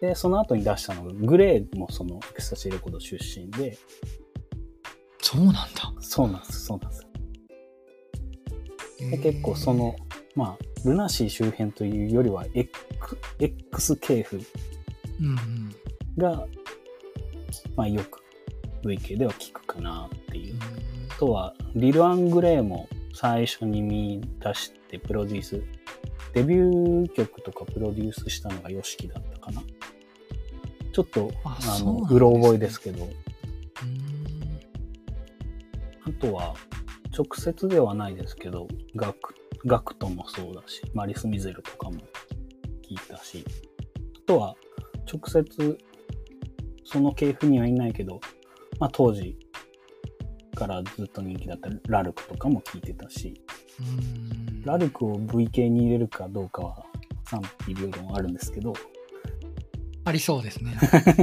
[0.00, 3.78] で、その後に出したのが、 GLAY もそのエクスタシーレコード出身で、
[5.20, 5.62] そうなんだ。
[6.00, 7.06] そうなんです、そうなんです。
[8.98, 9.22] でえー。
[9.22, 9.94] 結構その、
[10.34, 12.80] まあ、ルナシー周辺というよりは、X,
[13.38, 14.40] X 系譜
[15.20, 15.74] うんうん。
[16.16, 16.46] が、
[17.76, 18.22] まあよく
[18.84, 20.56] VK では聞くかなっていう。
[21.10, 25.62] あとは、リル・アングレーも最初に見出してプロデュース、
[26.32, 29.62] デビュー曲とかプロデュースしたのが YOSHIKI だったかな。
[30.92, 32.06] ちょっと、あの、ね。
[32.10, 33.10] うろ覚えですけど、うん。
[36.04, 36.54] あとは、
[37.16, 39.34] 直接ではないですけど、ガク、
[39.66, 41.98] ガクトもそうだし、マリス・ミゼルとかも
[42.82, 43.44] 聞いたし、
[44.16, 44.56] あとは、
[45.12, 45.78] 直接、
[46.84, 48.20] その系譜にはいないけど、
[48.78, 49.36] まあ当時
[50.54, 53.40] からずっと人気だったラルクとかも聞いてたし、
[53.80, 54.62] うん。
[54.62, 56.84] ラルクを VK に入れるかどうかは
[57.24, 58.72] 賛否両論あるんですけど、
[60.04, 60.76] ありそうですね。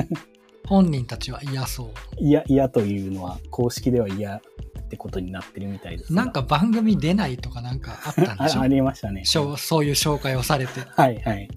[0.67, 1.87] 本人たちは嫌そう。
[2.17, 4.41] 嫌、嫌というのは公式では嫌っ
[4.89, 6.23] てことになってるみたいですが。
[6.23, 8.59] なんか番組出ないとかなんかあったんでしょ？
[8.59, 9.23] あありましたね。
[9.25, 10.81] しょうそういう紹介をされて。
[10.81, 11.47] はいはい。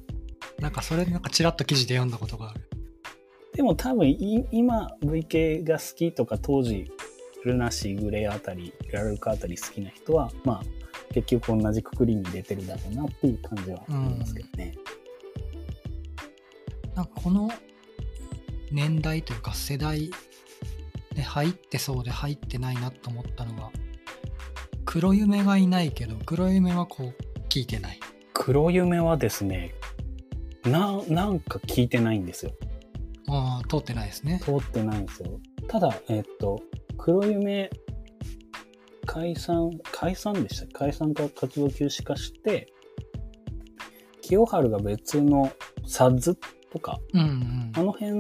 [0.61, 2.61] なんかそれなんかちらっと記事で読んだことがある
[3.55, 6.91] でも多分い今 VK が好きとか当時
[7.45, 10.63] ルナシーグレーあたりラルクあたり好きな人はまあ
[11.13, 14.75] 結局同じくくりに出てるだろうなっていう感じはありますけどね。
[16.95, 17.51] なんかこの
[18.71, 20.11] 年代というか世代
[21.15, 23.71] で入ってそうで入ってないなと思ったのが
[24.85, 28.01] 黒夢がいないけど黒夢はこう聞いてない
[28.33, 29.75] 黒夢はですね
[30.65, 32.53] ななんか聞いてないんですよ。
[33.29, 35.41] ああ通ってないですね通ってないんですよ。
[35.69, 36.61] ただえっと
[36.99, 37.71] 黒夢
[39.07, 42.73] 解散解散でした解散か活動休止化して
[44.31, 45.51] 清春が別の
[45.87, 46.39] サッズ
[46.71, 47.73] とか、うんうん。
[47.75, 48.13] あの辺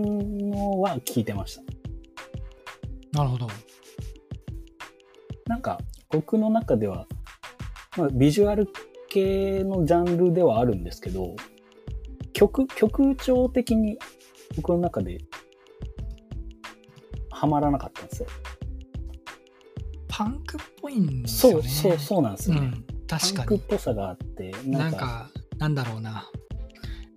[0.50, 1.62] のは聞いてました。
[3.12, 3.46] なるほど。
[5.46, 5.78] なんか、
[6.10, 7.06] 僕の中では、
[7.96, 8.68] まあ、ビジュアル
[9.08, 11.36] 系のジャンルではあるんですけど、
[12.40, 13.98] 曲、曲調的に
[14.56, 15.18] 僕の中で、
[17.30, 18.28] はまらなかったんですよ。
[20.08, 21.68] パンクっぽいんですそう、よね。
[21.68, 22.60] そう、そうなんですよね。
[22.62, 23.06] うん。
[23.06, 23.36] 確かに。
[23.36, 26.30] パンクっぽさがあって、ななんんか、か、なんだろうな。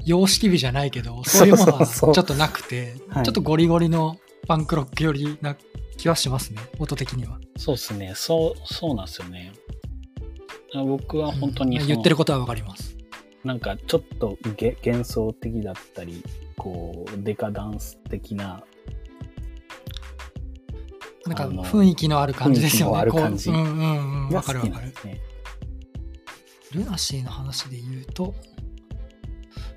[0.06, 5.56] 様式美じゃないけど、そういうものはちそうそうそうょっとなくて、はいちょっとゴリゴリのパンクロック寄りな
[5.98, 7.40] 気はしますね、音的には。
[7.58, 9.54] そうですね、そう、そうなんですよね。
[10.74, 12.98] 僕は本当にうん言ってることはわかります。
[13.44, 16.24] なんかちょっとげ幻想的だったり、
[16.58, 18.64] こう、デカダンス的な、
[21.26, 22.98] なんか雰囲気のある感じですよね。
[23.00, 24.30] ある感じこううんうんうん。
[24.30, 24.94] がわかる好わかる。
[26.74, 28.34] ルナシーの話で言うと、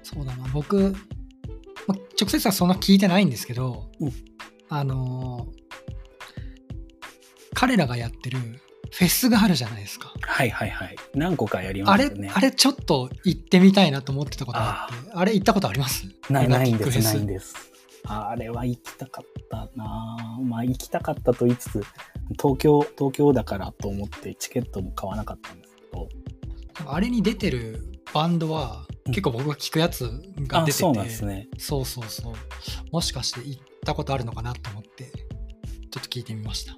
[0.03, 0.95] そうだな、僕、
[1.87, 4.13] ま、直接はそんな聞いてないんですけど、うん
[4.69, 5.67] あのー
[7.59, 8.61] 彼らがやってる
[8.93, 10.13] フェスがあるじゃないですか。
[10.21, 10.97] はいはいはい。
[11.15, 12.33] 何個かやりあれますよね。
[12.35, 16.07] あれちょっと行ってみたいなと思ってたことがあって、あれ行ったことあります？
[16.31, 17.55] ないないんです、ないんです。
[18.05, 21.83] あれは行きたかったなぁまあ行きたかったと言いつつ、
[22.41, 26.09] 東京、東京だからと思ってチケットも買わなかったんですけど。
[26.87, 30.03] あれに出てるバンドは、うん結構僕が聞くやつ
[30.49, 31.47] が出てて、あ、そうですね。
[31.59, 32.35] そうそうそう
[32.91, 36.75] もしかして行ったことあるのかなと思って、ちょっと聞いてみました。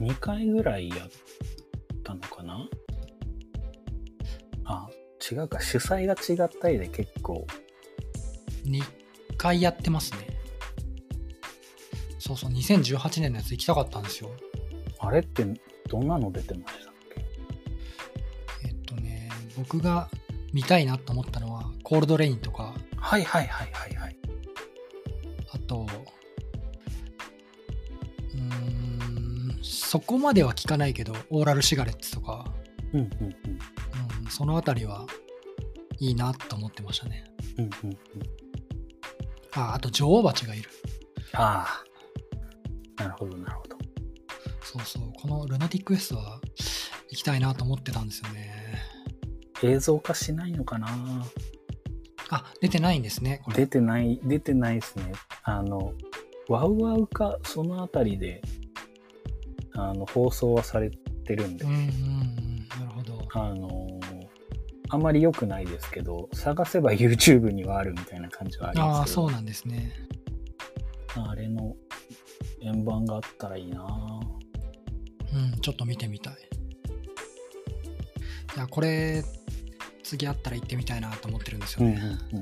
[0.00, 1.08] 2回ぐらいやっ
[2.04, 2.68] たのかな？
[4.64, 4.88] あ、
[5.30, 5.60] 違うか。
[5.60, 7.46] 主催が違ったりで結構。
[8.64, 8.82] 2
[9.36, 10.38] 回やってますね。
[12.18, 14.30] そうそう、2018年のやつ行きたかったんですよ。
[14.98, 15.44] あれって
[15.88, 17.24] どんなの出てましたっけ？
[18.68, 20.10] えっとね、僕が
[20.52, 24.16] 見たいなと思ったのは、コールドレインとか、はいはいはいはいはい。
[25.52, 25.86] あと、
[29.68, 32.52] そこまでは聞かないけど、オーラルシガレッツとか、
[32.94, 35.06] うんうんうん、そのあたりは
[35.98, 37.24] いいなと思ってましたね。
[37.58, 37.64] うん。
[37.64, 37.98] うんうんうん。
[39.54, 40.70] あ、あと女王蜂がいる。
[41.34, 41.84] あ
[42.96, 43.02] あ。
[43.02, 43.76] なるほどなるほど。
[44.62, 46.40] そうそう、このルナティック S は
[47.10, 48.82] 行きたいなと思ってたんですよね。
[49.62, 50.88] 映像化しないのかな？
[52.30, 53.58] あ、出てないんですね、これ。
[53.58, 55.12] 出てない、出てないですね。
[55.42, 55.92] あの、
[56.48, 58.42] ワウワウか、そのあたりで、
[59.78, 61.86] あの、放送はされてるんでうん、うんうん、
[62.80, 63.28] なるほど。
[63.34, 63.86] あの
[64.90, 69.92] あんまり良くないですけど、探せば YouTube にはあるみたいな感じはありああ、ますけど、そうなんですね。
[71.14, 71.76] あれの
[72.62, 73.84] 円盤があったらいいな
[75.34, 76.34] うん、ちょっと見てみたい。
[78.56, 79.22] いや、これ、
[80.02, 82.00] 次あったら行ってみたいなと思ってるんですようんね。
[82.32, 82.40] うん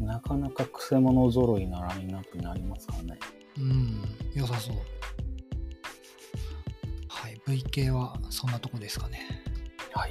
[0.00, 0.06] うん。
[0.06, 3.18] なかなかくせ者揃いなラインナップになりますからね。
[3.58, 4.02] うん、
[4.34, 4.76] 良さそう。
[7.52, 9.44] はい、V 系はそんなとこですかね。
[9.92, 10.10] はい。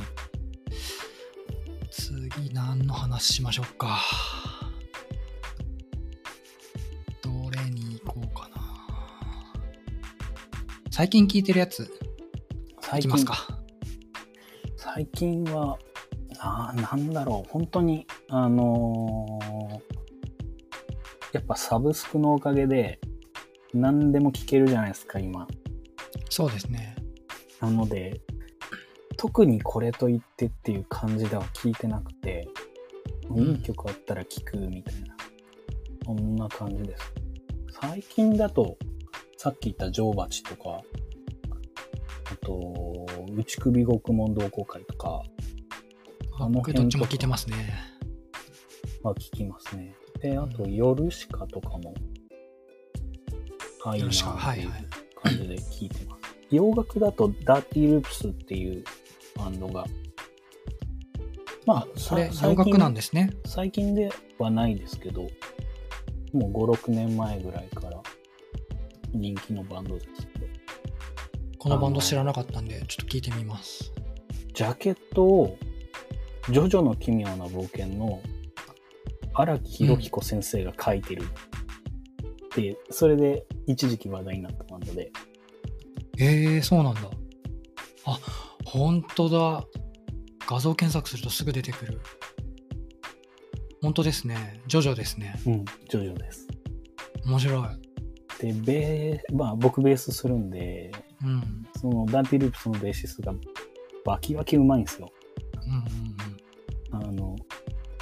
[1.89, 3.97] 次、何の話しましょうか。
[7.23, 8.61] どれに行こうかな。
[10.91, 11.87] 最近聞いてるやつ、い
[12.79, 13.47] 最近きますか。
[14.77, 15.79] 最近は、
[16.37, 19.81] あーなんだろう、本当に、あのー
[21.33, 22.99] やっぱサブスクのおかげで、
[23.73, 25.47] 何でも聞けるじゃないですか、今。
[26.29, 27.00] そうですね。
[27.61, 28.19] なので、
[29.17, 32.47] 特にこれと言ってっていう感じでは聞いてなくて、
[33.29, 35.15] んいい曲あったら聴くみたいな、
[36.05, 37.13] そんな感じです。
[37.81, 38.77] 最近だと、
[39.37, 40.81] さっき言った女王蜂とか、
[42.31, 45.21] あと、内首獄門同好会とか、
[46.39, 47.91] ああの僕どっちも聞いてますね。
[49.03, 49.95] は聞きますね。
[50.19, 51.93] で、あと、夜しかとかも、
[53.85, 54.85] ああいいなヨルシカっていうはいはい
[55.23, 56.20] 感じで聞いてます。
[56.51, 58.83] 洋楽だと、ダーティーループスっていう
[59.35, 59.85] バンドが、
[61.65, 63.31] まあ、それ、さ洋楽なんでですね。
[63.45, 65.23] 最近ではないですけど、
[66.33, 68.01] もう5、6年前ぐらいから
[69.13, 70.47] 人気のバンドですけど、
[71.57, 73.93] このバンド知らなかったんで、ちょっと聞いてみます。
[74.53, 75.57] ジャケットを、
[76.49, 78.21] ジョジョの奇妙な冒険の
[79.33, 81.27] 荒木博彦先生が書いてるっ
[82.49, 85.11] て、それで一時期話題になったバンドで、
[86.23, 87.01] えー、そうなんだ。
[88.05, 88.19] あ、
[88.63, 89.65] 本当だ。
[90.47, 91.99] 画像検索するとすぐ出てくる。
[93.81, 94.61] 本当ですね。
[94.67, 95.33] ジョジョですね。
[95.47, 96.47] うん、ジョジョです。
[97.25, 97.67] 面白い。
[98.39, 100.91] で、ベー、まあ僕ベースするんで、
[101.23, 101.65] うん。
[101.75, 103.37] そのダンティループスのベーシストが
[104.05, 105.09] バキバキうまいんですよ。
[106.91, 107.09] うんうんうん。
[107.09, 107.35] あの、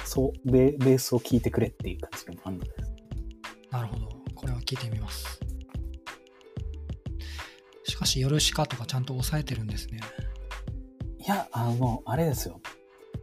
[0.04, 2.92] そうベ、ベースを聴いてくれっていう感じのバンドです。
[3.70, 4.08] なるほど。
[4.34, 5.39] これは聞いてみます。
[8.00, 10.00] しかし、ヨルシカとかちゃんと抑えてるんですね。
[11.18, 12.58] いや、あの、あれですよ。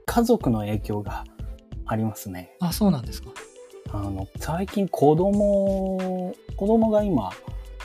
[0.06, 1.24] 家族の影響が
[1.88, 2.56] ありますね。
[2.60, 3.32] あ、そうなんですか。
[3.90, 7.32] あの、最近子供、子供が今、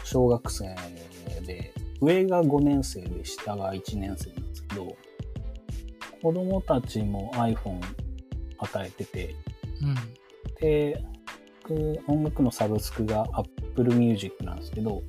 [0.05, 0.77] 小学生
[1.47, 1.73] で、
[2.03, 4.95] 上が5年生で下が1年生なんですけど、
[6.21, 7.81] 子供たちも iPhone
[8.59, 9.35] 与えてて、
[9.81, 9.95] うん。
[10.61, 11.03] で、
[11.67, 15.03] 僕音楽のサブスクが Apple Music なんですけど、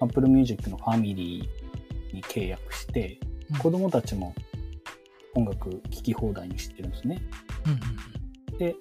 [0.00, 4.32] Apple Music のファミリーに契約して、うん子供たちも
[5.34, 7.20] 音楽聴き放題にしてるんですね。
[7.66, 8.76] うんうんで、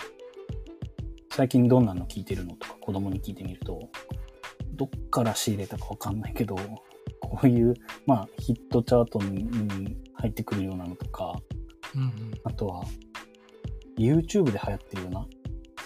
[1.31, 3.89] 最近どんなの聴いてるのとか子供に聞いてみると、
[4.73, 6.55] どっから仕入れたかわかんないけど、
[7.21, 7.73] こういう、
[8.05, 11.33] まあ、ヒットチャートにに入ってくるようなのとか、
[11.95, 12.01] うん。
[12.01, 12.83] うんあとは、
[13.97, 15.25] YouTube で流行ってるような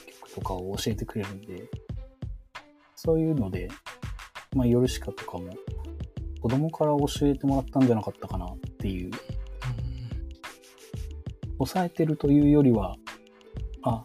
[0.07, 1.69] 曲とかを教えてくれるんで、
[2.95, 3.69] そういうので、
[4.55, 5.49] まあ、ヨルシカとかも、
[6.41, 9.11] 子供から教えてもらったんじゃなかったかなっていう、うん
[11.59, 12.97] 抑えてるというよりは、
[13.83, 14.03] あ、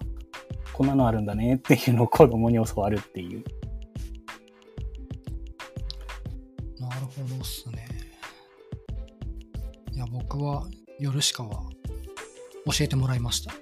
[0.72, 3.42] こんなのあるんだねっていうのを 子供に教わるっていう。
[6.78, 7.86] なるほどっすね。
[9.92, 10.68] いや、僕は
[11.00, 11.64] ヨルシカは
[12.66, 13.52] 教えてもらいました。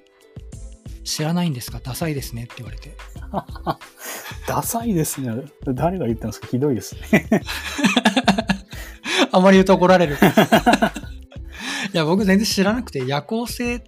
[1.05, 1.81] 知らないんですか？
[1.81, 2.95] ダサいですねって言われて。
[4.47, 5.31] ダサいですね。
[5.65, 6.47] 誰が言ったんですか？
[6.47, 7.29] ひどいですね。
[9.33, 10.17] あまり言うと怒られる。
[11.93, 13.83] いや、僕全然知らなくて、夜行性っ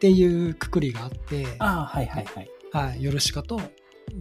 [0.00, 2.48] ていうくくりがあって、ああ、はいはいはい。
[2.90, 3.60] はい、ヨルシカと、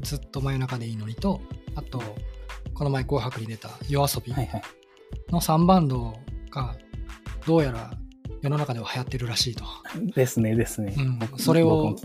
[0.01, 1.41] ずっと真夜中でいいのにと、
[1.75, 2.01] あと、
[2.73, 4.33] この前紅白に出た夜遊び。
[5.31, 6.13] の3バンド
[6.51, 6.75] が、
[7.45, 7.91] どうやら
[8.41, 9.63] 世の中では流行ってるらしいと。
[10.15, 10.93] ですね、ですね。
[10.97, 11.95] うん僕それを。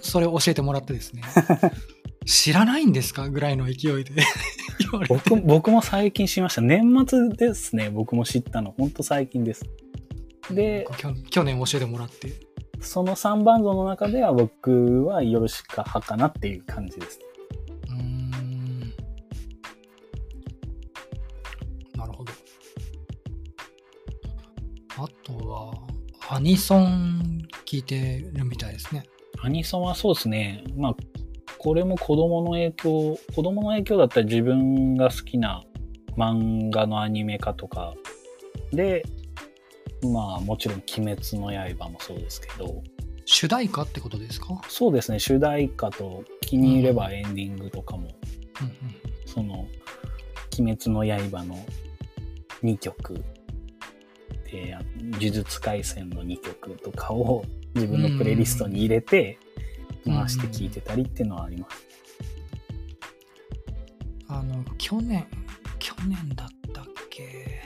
[0.00, 1.22] それを教えてもらってですね、
[2.26, 4.12] 知らないんですかぐらいの勢いで。
[5.08, 6.60] 僕僕も最近知りました。
[6.60, 8.74] 年末ですね、僕も知ったの。
[8.76, 9.64] ほんと最近です。
[10.50, 12.32] で、去去年教えてもらって。
[12.80, 17.20] その3バンドの中では僕はヨルシカ派かなっていう感じです。
[17.88, 18.80] うーん。
[21.96, 22.32] なるほど。
[24.98, 25.72] あとは、
[26.28, 29.04] アニソン聞いてるみたいですね。
[29.40, 30.64] アニソンはそうですね。
[30.76, 30.96] まあ、
[31.58, 35.62] これも子供の影響、子供の影響だったら自分が好きな
[36.16, 37.94] 漫画のアニメ化とか。
[38.72, 39.04] で、
[40.02, 42.82] まあもちろん鬼滅の刃もそうですけど、
[43.24, 48.08] 主題歌ってことですか、うんそうですね、主題歌と気に入ればエンディングとかも、
[49.24, 49.66] その、
[50.58, 51.56] 鬼滅の刃の
[52.62, 53.24] 2曲、
[54.50, 57.44] で、あ呪術廻戦の2曲とかを
[57.74, 59.38] 自分のプレイリストに入れて、
[60.06, 61.84] 回して聴いてたりっていうのはあります。
[64.28, 65.26] あの、去年、
[65.78, 67.62] 去年だったっけ？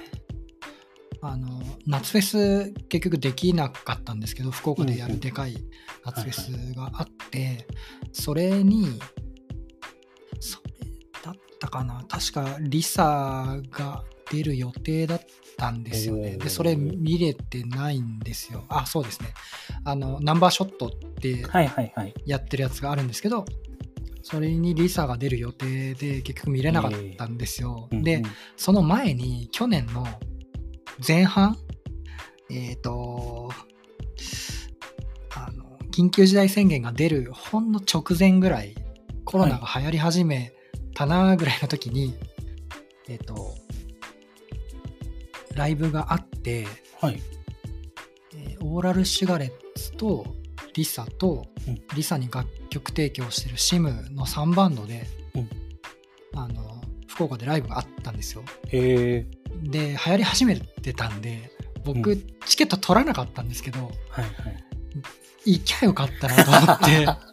[1.22, 5.16] あの、夏フェス結局できなかったんですけど、福岡でやうんうん。
[5.18, 5.56] るでかい
[6.04, 7.66] 夏フェスがあって、
[8.12, 8.98] それに、
[10.38, 10.70] それ
[11.22, 12.04] だったかな？
[12.08, 15.20] 確かリサが出る予定だっ
[15.60, 16.38] たんですよね。
[16.38, 18.64] で、それ見れてないんですよ。
[18.70, 19.28] あ、そうですね。
[19.84, 20.90] あの、ナンバーショットっ
[21.20, 22.14] てはいはいはい。
[22.24, 23.44] やってるやつがあるんですけど、
[24.22, 27.88] それにリサが出る予定で結局見れなかったんですよ。
[27.92, 30.06] でうんうん、その前に去年の
[31.06, 31.58] 前半、
[32.50, 33.50] えっ、と、
[35.34, 38.74] あの、緊急事態宣言が出るほんの直前ぐらい、
[39.26, 40.52] コロナが流行り始め
[40.94, 42.14] たなぐらいの時に、
[43.08, 43.59] えっ、と、
[45.54, 46.66] ライブがあって、
[47.00, 47.20] はい。
[48.34, 50.24] えーオーラルシュガレッツと
[50.74, 55.50] リサと、うんリサに楽曲提供してるシムの3バンドで、うん
[56.34, 58.44] あの福岡でライブがあったんですよ。
[58.70, 61.50] で流行り始めてたんで
[61.84, 64.32] 僕、うチケット取らなかったんですけどはいはい。
[65.44, 67.08] 行きゃよかったなと思って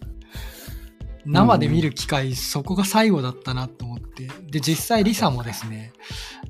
[1.27, 5.93] 生で見る機会、そこが最後だったなと思ってで実際リサもですね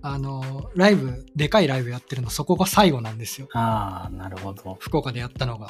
[0.01, 4.77] あのライブでかいライブやってるのそこが最後なんですよああ、なるほど。
[4.79, 5.67] 福岡でやったのが。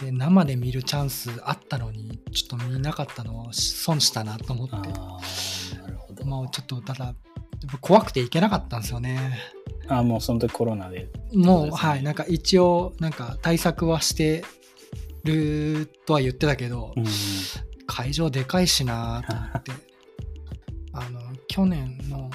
[0.00, 6.24] で生で見るチャンスあったのにちょっと見なかったのを損したなと思ってああ、なるほど。
[6.24, 7.14] もうちょっとただ
[7.80, 9.38] 怖くて行けなかったんですよね
[9.86, 11.08] ああ、もうその時コロナで。
[11.32, 14.44] もうはいなんか一応なんか対策はして
[15.24, 17.04] るとは言ってたけど、うん。
[17.86, 19.72] 会場でかいしなと思って
[20.94, 22.30] あの去年の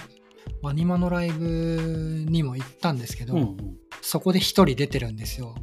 [0.61, 3.57] ワニマのライブにも行ったんですけど、うんうん。
[4.01, 5.55] そこで一人出てるんですよ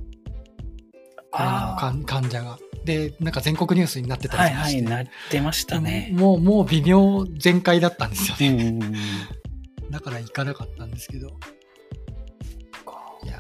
[1.31, 2.59] コロナの患患者が。
[2.85, 6.11] で、なんか全国ニュースになってたはいはい、りとかして、なってましたね。
[6.13, 8.79] もう、もう微妙全開だったんですよね。
[9.83, 9.91] うん。
[9.91, 11.29] だから行かなかったんですけど。
[13.25, 13.39] いや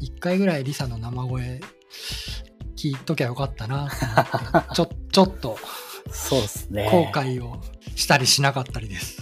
[0.00, 1.60] ー、一回ぐらいリサの生声
[2.76, 3.88] 聞いときゃよかったな
[4.74, 5.56] ちょ、 ちょっと
[6.10, 6.88] そうですね。
[6.90, 7.60] 後悔を
[7.96, 9.20] したりしなかったりです。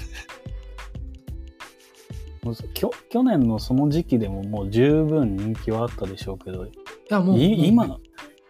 [2.42, 6.70] もうきょ去年のその時期でももう十分人気はあったでしょうけど、い
[7.08, 8.00] や、もう、い今も、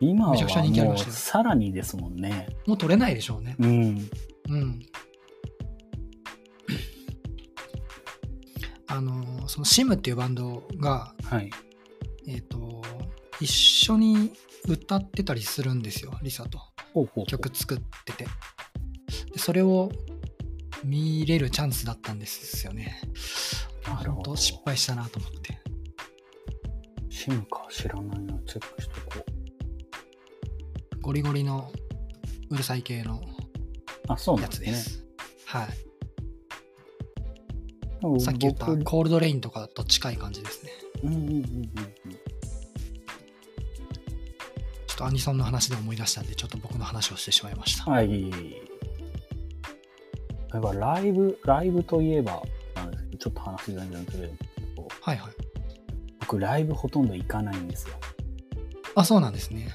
[0.00, 2.48] 今はもうさらにですもんね。
[2.66, 3.56] うもう取れないでしょうね。
[3.58, 4.10] うん。
[4.50, 4.80] うん。
[8.88, 11.50] あの、そのシムっていうバンドが、はい。
[12.28, 12.82] えっ、と、
[13.40, 14.32] 一緒に
[14.68, 16.60] 歌ってたりするんですよ、リサと。
[17.26, 18.24] 曲作ってて。
[19.32, 19.90] でそれを
[20.84, 23.00] 見れるチャンスだったんですよね。
[23.86, 25.58] なるほど本当失敗したなと思って。
[27.10, 28.38] シムか知らないな。
[28.46, 29.24] チェックしとこ
[31.00, 31.70] ゴリゴリの
[32.50, 33.20] うるさい系のう。
[34.08, 34.66] あ、そうなやんですね。
[34.66, 35.04] つです。
[35.46, 35.68] はい。
[38.20, 40.72] さっき言った僕コールドレインとかと近い感じですね。
[41.04, 47.90] うんうんうんうんょっとアニソンの話で思い出したんで、ちょっと僕の話をしてしまいました。
[47.90, 48.30] はい。
[50.52, 52.42] やっぱライブ、ライブといえば、
[53.18, 55.32] ちょっと話全然ずれるんですけど、はいはい。
[56.20, 57.94] 僕ライブほとんど行かないんですよ。
[58.94, 59.68] あ、そうなんですね。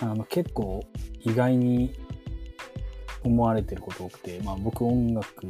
[0.00, 0.84] あの結構
[1.20, 1.94] 意外に
[3.24, 5.46] 思われてること多くて、まあ、僕音楽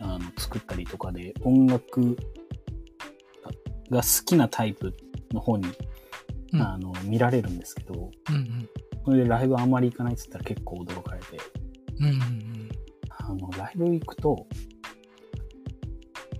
[0.00, 2.16] あの作ったりとかで音楽
[3.90, 4.94] が好きなタイプ
[5.32, 5.66] の方に、
[6.52, 8.68] うんあの見られるんですけどうんうん。
[9.04, 11.26] それでライブあんまり行かないっつったら結構驚かれて
[12.00, 12.68] うんうんうん。
[13.10, 14.46] あのライブ行くと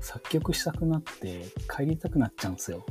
[0.00, 2.84] 作曲したくなって帰りたくなっちゃうんですよ。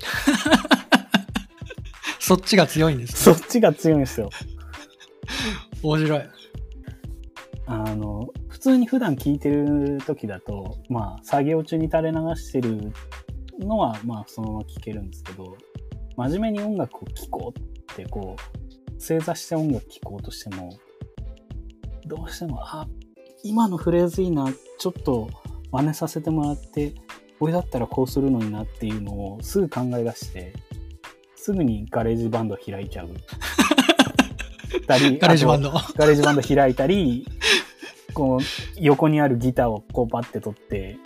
[2.19, 4.29] そっちが強いんですそっちが強いんですよ。
[5.81, 6.21] 面白い。
[7.65, 12.91] あの、普通に普段聴いてる時だと、まあ、作業中に垂れ流してる
[13.59, 15.57] のは、まあ、そのまま聴けるんですけど、
[16.17, 20.71] 真面目に音楽を聴こうって、こう、正座して音楽聴こうとしても、
[22.07, 22.87] どうしても、あ、
[23.43, 25.29] 今のフレーズいいな、ちょっと
[25.71, 26.95] 真似させてもらって、
[27.39, 30.53] 俺だったらこうするのになっていうのをすぐ考え出して、
[31.35, 33.09] すぐに GarageBand 開いちゃう。
[34.87, 35.71] たり GarageBand。
[35.95, 37.27] GarageBand 開いたり、
[38.15, 38.39] こう、
[38.75, 40.97] 横にあるギターをこうパッて取って、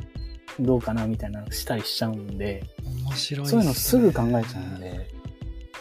[0.58, 2.64] どうかなみたいなのしたりしちゃうんで、
[3.12, 5.08] 面白いっそういうのすぐ考ねえちゃうんで、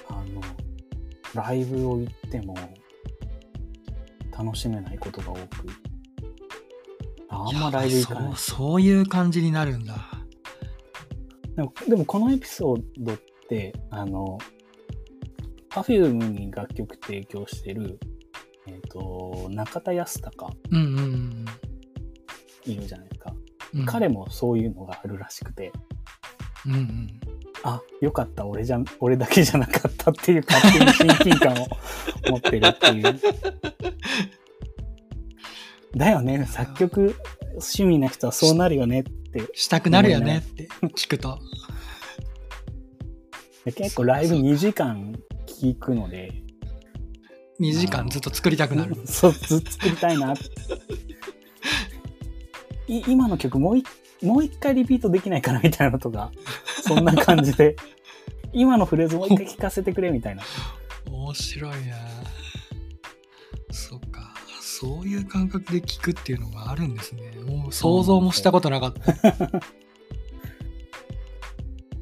[0.09, 0.41] あの、
[1.35, 2.55] ライブを行っても、
[4.37, 5.41] 楽しめないことが多く、
[7.29, 8.37] あんまライブ行かないや。
[8.37, 10.11] そうそういう感じになるんだ。
[11.57, 13.17] でも、でもこのエピソードっ
[13.49, 14.39] て、あの、
[15.71, 17.99] Perfume に楽曲提供してる、
[18.67, 21.45] えっ、と、中田康隆うんうんうん
[22.67, 23.35] いるじゃないですか。
[23.75, 23.87] うん。
[23.87, 25.73] 彼もそういうのがあるらしくて、
[26.67, 27.20] うんうん。
[27.63, 31.69] あ、よかった、俺じゃん、俺だけじゃなかったっていう勝手に親近感を
[32.31, 33.21] 持ってるっていう。
[35.97, 37.17] だよね、作曲
[37.53, 39.11] 趣味な人はそうなるよねって。
[39.55, 41.39] したくなるよねって聞くと。
[43.65, 45.15] で結構ライブ2時間
[45.47, 46.33] 聴くので、
[47.61, 48.97] 2時間ずっと作りたくなる。
[49.05, 50.45] そう、ずっと作りたいなって。
[52.89, 53.85] い今の曲もうい
[54.23, 56.33] もう一回リピートできないかなみたいなのとか、
[56.95, 57.77] そんな感じで、
[58.53, 60.43] 今のフレーズもう一回聞かせてくれみたいな。
[61.09, 61.97] 面白いな
[63.71, 64.35] そっか。
[64.61, 67.31] そういう感覚で聞くっていうのがあるんですね。
[67.47, 69.13] もう想像もしたことなかった。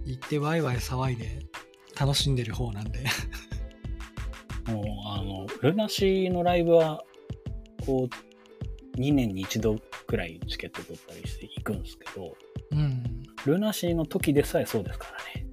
[0.07, 1.41] 行ってワイワイ騒いで
[1.99, 3.05] 楽しんでる方なんで。
[4.69, 7.05] もう、あの、ルナシーのライブは、
[7.85, 9.77] こう、2年に1度
[10.07, 12.35] くらいチケット取ったりして行くんですけど、
[12.71, 12.98] うん。
[13.47, 15.47] ルナシーの時でさえそうですからね。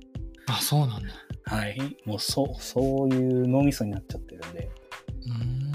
[0.48, 1.10] あ、そうなんだ。
[1.46, 1.78] はい。
[2.06, 4.70] もう、そう、そういう脳みそになっちゃってるんで、
[5.28, 5.72] うーん。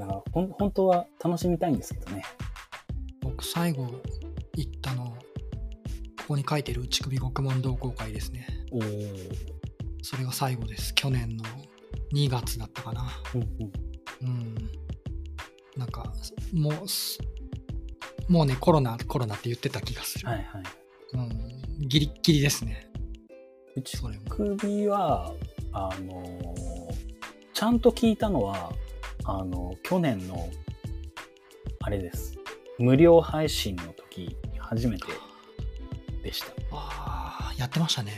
[0.00, 2.22] だからほん本当は楽しみたいんですけどね。
[3.20, 3.86] 僕最後
[4.56, 5.14] 行ったの、こ
[6.28, 8.46] こに書いてる乳首獄門同好会ですね。
[8.72, 9.32] おー。
[10.02, 10.94] それが最後です。
[10.94, 11.44] 去年の
[12.14, 13.08] 2月だったかな。
[13.34, 13.72] うんうん。
[14.22, 14.54] うん。
[15.76, 16.12] なんか、
[16.52, 17.18] もうす、
[18.30, 20.28] もうね、コロナ、コロナって言ってた気がする。
[20.28, 20.62] はいはい。
[21.14, 21.16] う
[21.84, 21.88] ん。
[21.88, 22.88] ギリッギリですね。
[23.76, 24.22] うちそれも。
[24.28, 25.34] 首は、
[25.72, 27.10] あのー
[27.52, 28.72] ちゃんと聞いたのは、
[29.24, 30.48] あの、去年の、
[31.80, 32.38] あれです。
[32.78, 35.06] 無料配信の時、初めて
[36.22, 36.46] でした。
[36.70, 38.12] ああ、やってましたね。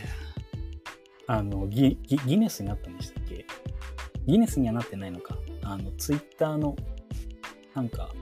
[1.26, 3.46] あのギギギネスになったんでしたっけ？
[4.26, 6.76] ギネスにはなってないのかあのツイッターの
[7.74, 8.10] なんか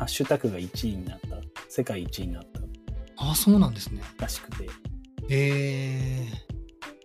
[0.00, 1.36] ハッシュタグが1位になった。
[1.68, 2.60] 世界1位になった。
[3.18, 4.00] あ、そうなんですね。
[4.16, 4.66] らしくて。
[5.28, 6.26] え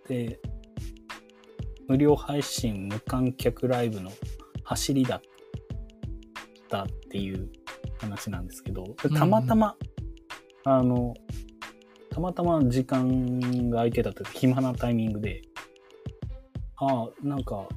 [0.06, 0.40] ー、で
[1.88, 4.10] 無料配信無観客ライブの
[4.64, 5.20] 走りだっ
[6.70, 7.50] たっていう
[7.98, 9.76] 話なんですけどでたまたま、
[10.64, 11.12] あの
[12.10, 13.38] たまたま時間
[13.68, 15.42] が空いてたというか暇なタイミングで
[16.76, 17.68] ああなんか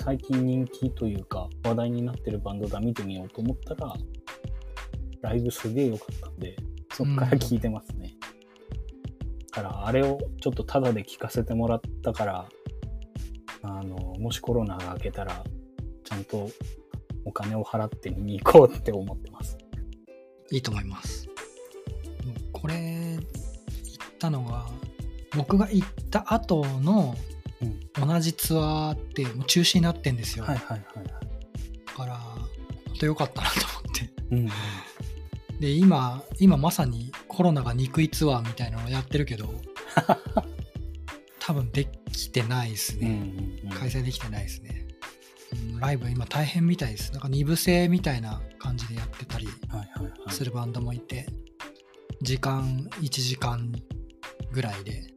[0.00, 3.92] 最近人気というか話題になってるバンドだ見てみようと思ったら
[5.22, 6.56] ライブすげえ良かったんで
[6.92, 8.14] そっから聞いてますね、
[9.52, 12.48] だからあれをちょっとタダで聞かせてもらったから
[13.62, 15.44] あのもしコロナが明けたら
[16.04, 16.48] ちゃんと
[17.24, 19.58] お金を払って見に行こうって思ってます
[20.50, 21.28] いいと思います。
[22.52, 24.66] これ、行ったのが、
[25.36, 27.14] 僕が行った後の
[27.62, 30.44] うん同じツアーってもう中止になってんですよ。
[30.44, 31.06] はいはいはいはい
[31.86, 32.46] だから、本
[33.00, 34.10] 当良かったなと思って。
[34.30, 34.50] うんうん
[35.60, 39.52] で、今、今まさにコロナが憎いツアーみたいなのをやってるけど、
[41.40, 43.08] 多分できてないですうんね。
[43.64, 44.86] うんうん開催できてないですね。
[45.52, 47.10] うんライブ今大変みたいです。
[47.12, 51.26] なんか二部制みたいな感じでやってたりはいはいはいするバンドもいて、
[52.22, 53.72] 時間1時間
[54.52, 55.12] ぐらいで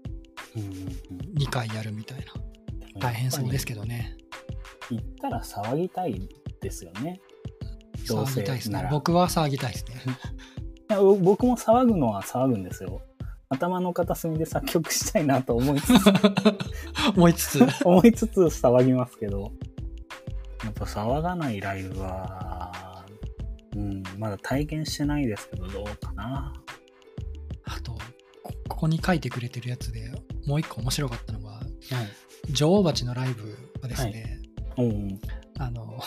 [0.55, 2.25] 2回やるみたいな。
[2.35, 2.51] うん
[2.99, 4.15] 大変そうですけけどね。
[4.89, 6.29] ど行ったら騒ぎたい
[6.61, 7.21] ですよね
[8.05, 8.85] 騒ぎたいですなら。
[8.85, 9.95] ね僕は騒ぎたいですね。
[10.89, 13.01] いや僕も騒ぐのは騒ぐんですよ
[13.49, 16.07] 頭の片隅で作曲したいなと思いつつ
[17.15, 19.53] 思いつつ、 思いつつ騒ぎますけど
[20.63, 23.05] やっぱ騒がないライブは
[23.75, 26.53] うんまだ体験してないですけどどうかな
[27.63, 27.97] あと、
[28.71, 30.11] こここに書いてくれてるやつで
[30.47, 31.65] もう一個面白かったのが、はい。
[32.51, 34.39] 女王蜂のライブはですね、
[34.77, 35.21] うん
[35.59, 35.99] あの、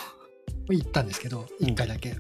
[0.71, 1.69] 行ったんですけど、うん。
[1.69, 2.17] 一回だけ。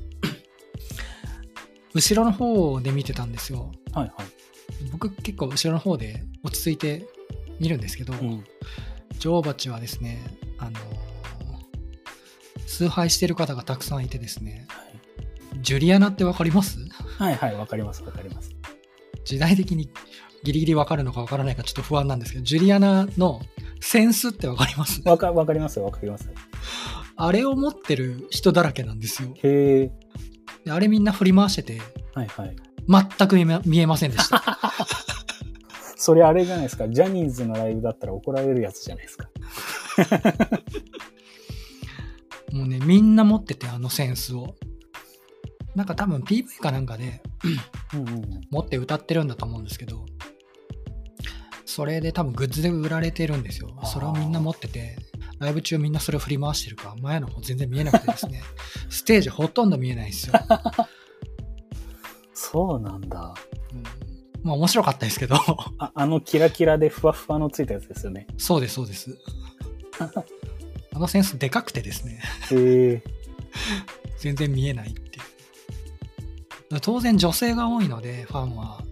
[1.94, 3.72] 後ろの方で見てたんですよ。
[3.92, 4.90] はいはい。
[4.92, 7.06] 僕結構後ろの方で落ち着いて
[7.58, 8.44] 見るんですけど、うん。
[9.18, 10.22] 女王蜂はですね、
[10.58, 10.78] あの
[12.66, 14.68] 崇拝してる方がたくさんいてですね、
[15.62, 16.78] ジュリアナってわかります？
[17.18, 18.50] はいはいわかりますわかります。
[19.24, 19.88] 時代的に
[20.44, 23.40] ギリギリわかるのかわからないかちょっと不安なんですけど、ジュリアナの
[23.80, 25.02] センスってわかります？
[25.04, 25.86] わかわかりますよ。
[25.86, 26.30] わかります。
[27.16, 29.34] あれを持ってる人だらけなんですよ。
[29.42, 29.92] へえ
[30.64, 31.80] であれみんな振り回してて、
[32.14, 32.56] はいはい。
[32.86, 34.42] 全く見えま見えませんでした。
[35.96, 36.88] それあれじゃないですか。
[36.88, 39.30] ジャニーズのライブだったら怒られるやつじゃないですか。
[42.52, 44.54] もうね、みんな持ってて、あのセンスを。
[45.74, 47.20] なんか多分 PV かなんかで
[47.94, 48.40] うんうんうん。
[48.50, 50.04] 持って歌ってるんだと思うんですけど、
[51.64, 53.74] それで多分グッズで売られてるんですよ。
[53.84, 54.96] それをみんな持ってて、
[55.38, 58.42] ライブ中みんなそれを振り回してるから、前の方全然見えなくてですね、
[58.90, 60.34] ステージほとんど見えないんですよ。
[62.34, 63.34] そうなんだ。
[63.72, 63.82] うん。
[64.42, 65.36] まあ面白かったですけど、
[65.78, 68.26] ああのキラキラでふわふわのついたやつですよね。
[68.36, 69.18] そうです、そうです。
[70.92, 72.22] あのセンスでかくてですね、
[74.18, 75.02] 全然見えないってい
[76.70, 76.80] う。
[76.80, 78.82] 当然女性が多いので、ファンは。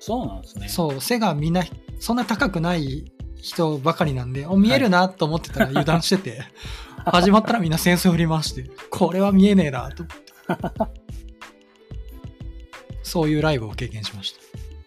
[0.00, 1.62] あそうなんですねそう、背がみんな
[1.98, 6.42] そんな高くない人ばかりなんで、お見えるなと思ってたら油断してて、
[7.04, 11.00] 始まったらみんなセンス振り回して、これは見えねえなと思って。
[13.02, 14.34] そういうライブを経験しまし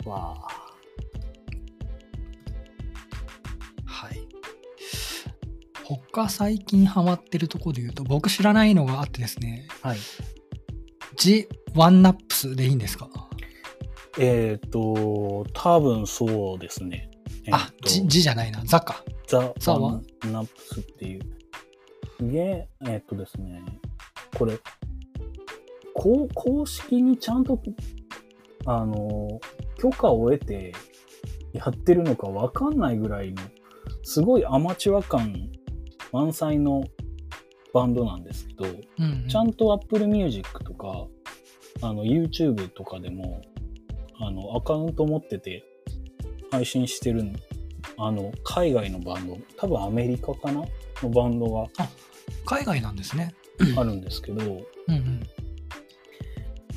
[0.04, 0.10] た。
[0.10, 0.48] わあ
[3.86, 4.28] はい。
[5.84, 9.98] 他最近ハマってるところで言うと、僕知らないのがあってですね、はい
[11.16, 13.10] G ワンナップスでいいんですか、
[14.20, 17.10] えっ、と多分そうですね
[17.46, 19.04] えーあ、と G, G じゃないな、ザか。
[19.28, 20.00] ザ・ザナ
[20.42, 21.22] ップスっていう。
[22.32, 23.62] で、えっとですね、
[24.38, 24.58] これ、
[25.94, 27.60] こう公式にちゃんと、
[28.66, 29.40] あの、
[29.78, 30.74] 許可を得て
[31.54, 33.42] やってるのかわかんないぐらいの、
[34.04, 35.50] すごいアマチュア感
[36.12, 36.84] 満載の
[37.74, 39.28] バンドなんですけど、うん、うん。
[39.28, 41.08] ちゃんと Apple Music とか、
[41.82, 43.42] あの、YouTube とかでも、
[44.20, 45.66] あの、アカウント持ってて
[46.52, 47.36] 配信してるん
[47.98, 50.64] あの、海外のバンド、多分アメリカかな
[51.02, 51.68] のバンドが
[52.46, 53.34] 海外なんですね。
[53.78, 55.24] あるんですけど、うんうん。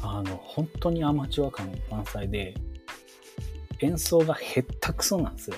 [0.03, 2.55] あの、本当にアマチュア感満載で、
[3.81, 5.57] 演奏がへったくそなんですよ。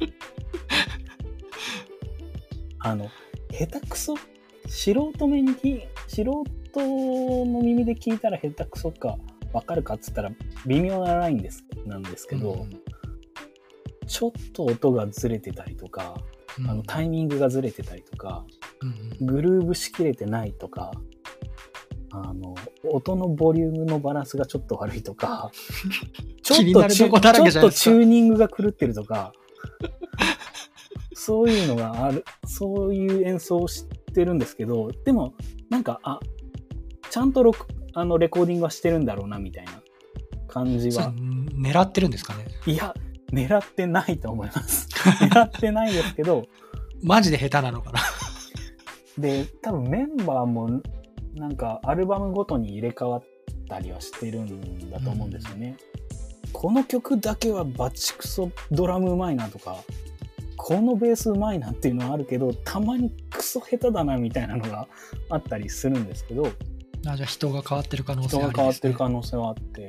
[2.80, 3.10] あの、
[3.50, 4.14] 下手くそ？
[4.66, 6.44] 素人目に素人
[6.74, 9.18] の耳で聞いたら下手くそか
[9.52, 10.32] わかるかっつったら
[10.66, 12.70] 微妙なラインですなんですけど、うん。
[14.06, 16.14] ちょっと音がずれてたりとか、
[16.58, 16.70] うん。
[16.70, 18.44] あのタイミングがずれてたりとか、
[18.80, 18.86] う
[19.24, 20.92] んグルーブしきれてないとか、
[22.10, 22.54] あの、
[22.84, 25.50] 音のボリュームのバランスがちょっと悪いとか、
[26.42, 27.30] ちょっとちょっと
[27.70, 29.32] チューニングが狂ってるとか、
[31.14, 35.34] そういうのがある、そういう演奏をしてるんですけど、でも、
[35.70, 36.20] なんか、あ、
[37.10, 39.82] ちゃんと録あのレコーディングはしてるんだろうな、みたいな
[40.54, 41.12] 感じは。
[41.12, 42.46] 狙ってるんですかね？
[42.66, 42.94] いや、
[43.32, 44.88] 狙ってないと思います。
[45.20, 46.46] 狙ってないですけど、
[47.02, 48.00] マジで下手なのかな？
[49.18, 50.80] で、多分メンバーも
[51.34, 53.22] なんかアルバムごとに入れ替わっ
[53.68, 55.76] たりはしてるんだと思うんですよね。
[56.52, 59.76] この曲だけはバチクソドラムうまいなとか、
[60.56, 64.86] このベースうまいなっていうのはあるけど、たまにクソ下手だなみたいなのが
[65.30, 66.46] あったりするんですけど、
[67.06, 69.88] あじゃあ人が変わってる可能性人がありです、ね、変わってる可能性はあって、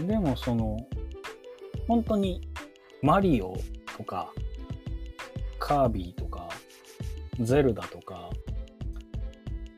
[0.00, 0.76] でもその、
[1.88, 2.40] 本当に
[3.02, 3.56] マリオ
[3.96, 4.32] とか、
[5.58, 6.48] カービィとか、
[7.40, 8.30] ゼルダとか、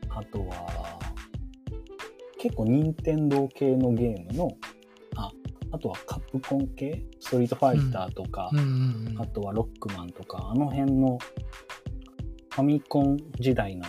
[0.09, 0.99] あとは、
[2.37, 4.57] 結構任天堂系のゲームの、
[5.15, 5.31] あ、
[5.71, 7.05] あとはカプコン系？
[7.19, 8.49] ストリートファイターとか、
[9.17, 11.17] あとはロックマンとか、あの辺の
[12.49, 13.85] ファミコン時代の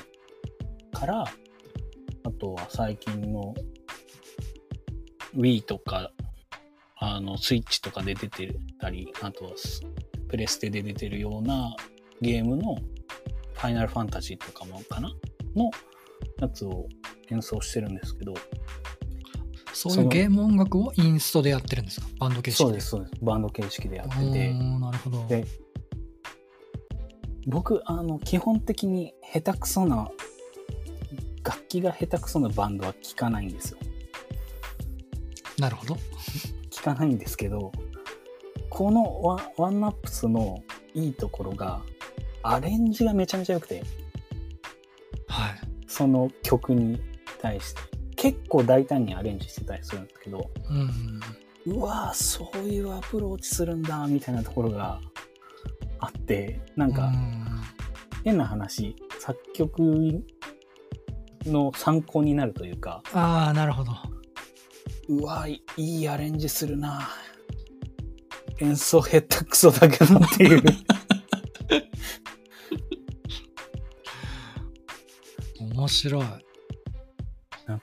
[0.92, 3.54] から、あとは最近の
[5.36, 6.10] Wii とか、
[7.00, 9.82] あの、スイッチとかで出てたり、あとはス
[10.28, 11.74] プレステで出てるような
[12.20, 15.10] ゲームのファイナルファンタジーとかもかな
[15.56, 15.70] の
[16.38, 16.86] やつを
[17.30, 18.34] 演奏してるんですけど、
[19.72, 22.06] そういうゲーム音楽をインストでやってるんですか？
[22.18, 23.12] バンド形式そうです、そうです。
[23.22, 25.26] バンド形式でやってて、なるほど。
[25.26, 25.46] で
[27.46, 30.10] 僕あの基本的に下手くそな
[31.42, 33.78] 楽器が下手くそなバンドは聴かないんですよ。
[35.58, 35.96] なるほど
[36.80, 37.72] 聴かないんですけど
[38.68, 40.62] このワンワンナップスの
[40.94, 41.82] いいところが
[42.42, 43.82] アレンジがめちゃめちゃ良くて
[45.28, 45.60] はい。
[45.86, 47.00] その曲に
[47.40, 47.82] 対して。
[48.16, 50.50] 結構大胆にアレンジしてたりするんですけど
[51.66, 55.00] うんうわーそういうアプローチするんだみたいなところが
[56.00, 57.46] あってなんか、うん
[58.22, 60.22] 変な話作曲
[61.46, 63.92] の参考になるというかああなるほど
[65.10, 67.08] うわいいアレンジするな。
[68.60, 70.62] 演奏下手くそだけどっていう。
[75.74, 76.24] 面白い。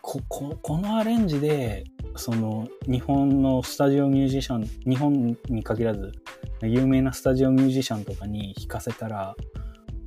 [0.02, 1.84] こここのアレンジで
[2.16, 6.14] その日本のスタジオミュージシャン日本に限らず
[6.62, 9.36] 有名なスタジオミュージシャンとかに弾かせたら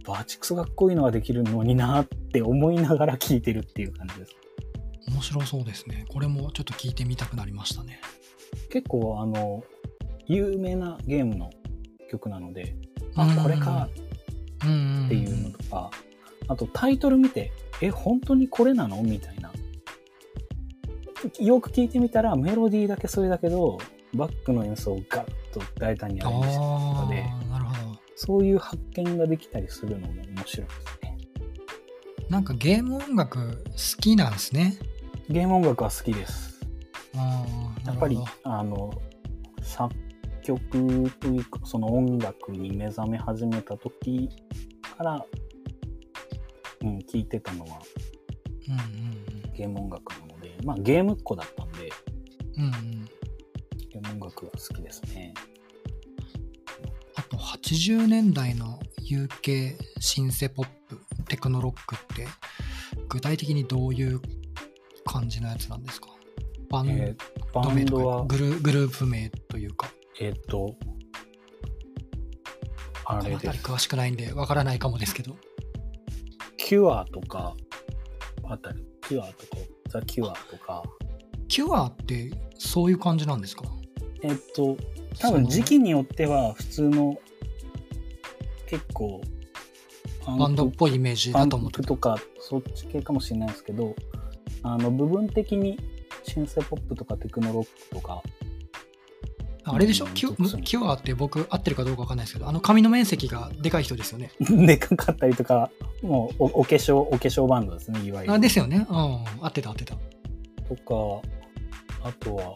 [0.06, 4.39] バチクソかっこいいのができるのになって思いながら聴いてるっていう感じです
[5.12, 6.06] 面白そうですね。
[6.08, 8.00] これもちょっと聞いてみたくなりましたね。
[8.70, 9.62] 結構あの
[10.26, 11.50] 有名なゲームの
[12.10, 12.76] 曲なので
[13.14, 13.88] あこれか。
[14.64, 15.90] うんっていうのとか
[16.48, 17.50] あとタイトル見て
[17.80, 19.02] え本当にこれなの？
[19.02, 19.50] みたいな。
[21.38, 23.78] よく聞いてみたらメロディーだけそれだけど
[24.14, 27.24] バックの演奏をガッと大胆にアレンジしてるとかで
[28.16, 31.18] そういう発見ができたりするのも面白いですね。
[32.28, 34.78] なんかゲーム音楽好きなんですね
[35.30, 36.58] ゲーム音楽は好きです。
[37.86, 38.90] やっぱりあの
[39.62, 39.94] 作
[40.42, 44.28] 曲というかその音楽に目覚め始めた時
[44.98, 45.24] から、
[46.82, 47.78] うん、聴いてたのは
[48.68, 48.76] うんう
[49.50, 51.92] んゲーム音楽なのでまあゲームっ子だったんで
[52.56, 52.74] うんうん。
[52.74, 53.04] うん
[53.88, 55.32] ゲーム音楽が好きですね。
[57.14, 62.26] あと80年代の UK シンセポップテクノロックって
[63.08, 64.20] 具体的にどういう
[65.12, 66.08] 感じのやつなんですか？
[66.70, 69.90] バンえーバンドはグルグループ名というか。
[70.20, 70.74] えっ、と
[73.04, 73.58] あれです。
[73.62, 75.36] 詳しくないんでわからないかもですけど。
[76.56, 77.54] キュアとか
[78.44, 78.84] あたり。
[79.08, 79.56] キュアとか
[79.88, 80.84] ザ・キュアとか。
[81.48, 83.64] キュアってそういう感じなんですか？
[84.22, 84.76] えっ、と
[85.18, 87.18] 多分時期によっては普通の
[88.68, 89.20] 結構
[90.38, 93.96] バンドっぽいイメージだと思ってとかそっち系かもしれないですけど
[94.62, 95.78] あの部分的に
[96.22, 98.22] シンセポップとかテクノロックとか。
[99.64, 104.32] あれでしょ、うんキュキュアって僕合ってるかどうかわかんないですけどあの髪の面積がでかい人ですよね。
[104.40, 105.70] でかかったりとか
[106.02, 108.32] もうおお化粧お化粧バンドですねいわゆる。
[108.32, 108.86] あですよね。
[108.88, 108.96] うん。
[108.96, 109.94] 合ってた合ってた。
[109.94, 111.28] とか
[112.08, 112.54] あとは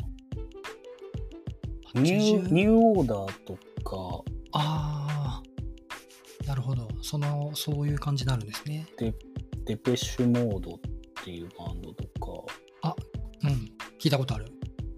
[1.95, 4.25] ニュー80ニューオーダーとか。
[4.53, 5.43] ああ
[6.47, 6.89] なるほど。
[7.03, 8.87] そのそういう感じになるんですね。
[9.67, 10.79] デペッシュモード
[11.21, 12.95] っていうバンドとか
[13.43, 13.51] うん
[13.99, 14.47] 聞いたことある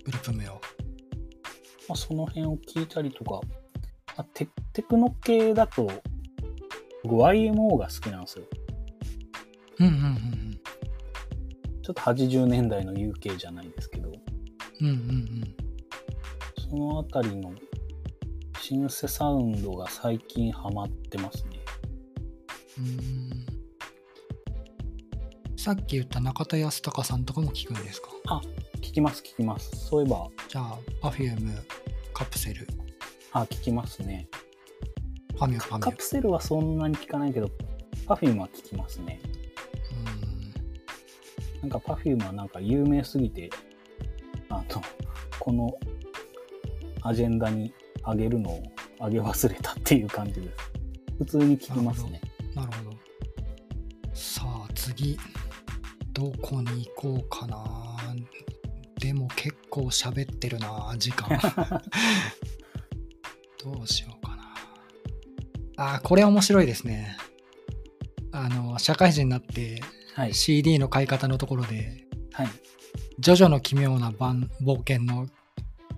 [0.05, 0.61] グループ名は
[1.89, 3.41] まあ、その辺を聞いたりとか、
[4.17, 5.91] あテテクノ系だと、
[7.05, 8.45] 僕 YMO が好きなんですよ。
[9.79, 10.61] うんうんうん
[11.83, 14.11] ちょっと80年代の UK じゃないですけど、
[14.81, 14.87] うん。
[14.87, 15.57] うんうん
[16.69, 17.55] そのあたりの
[18.61, 21.61] シンセサウンドが最近ハマってますね。
[22.79, 23.56] うん。
[25.67, 28.09] さっき言った中田康隆さんとかも聞くんですか？
[28.77, 29.69] 聞きます、聞きます。
[29.75, 31.61] そういえば、じゃあ、Perfume、
[32.15, 32.69] カプセル、
[33.33, 34.29] あ、聞きますね。
[35.35, 36.05] ファミュファミュカプ。
[36.05, 37.51] セルはそんなに聞かないけど、
[38.07, 39.21] Perfume は聞きますね。
[41.63, 43.51] なんか Perfume はなんか有名すぎて、
[44.49, 44.83] あの、
[45.41, 45.75] この
[47.03, 47.75] アジェンダに
[48.07, 48.63] 上げるのを
[49.01, 50.49] 上げ忘れたっていう感じです。
[51.19, 52.21] 普通に聞きますね。
[52.55, 52.97] なるほど。
[54.15, 55.19] さあ、次、
[56.17, 57.63] どこに行こうかな。
[58.99, 61.29] でも結構喋ってるな、時間。
[63.63, 64.55] どうしようかな。
[65.77, 67.19] あー、これ面白いですね。
[68.33, 69.83] あの、社会人になって
[70.15, 70.35] はい。
[70.35, 72.49] CD の買い方のところで、はい。
[73.19, 75.27] ジョジョの奇妙な番冒険の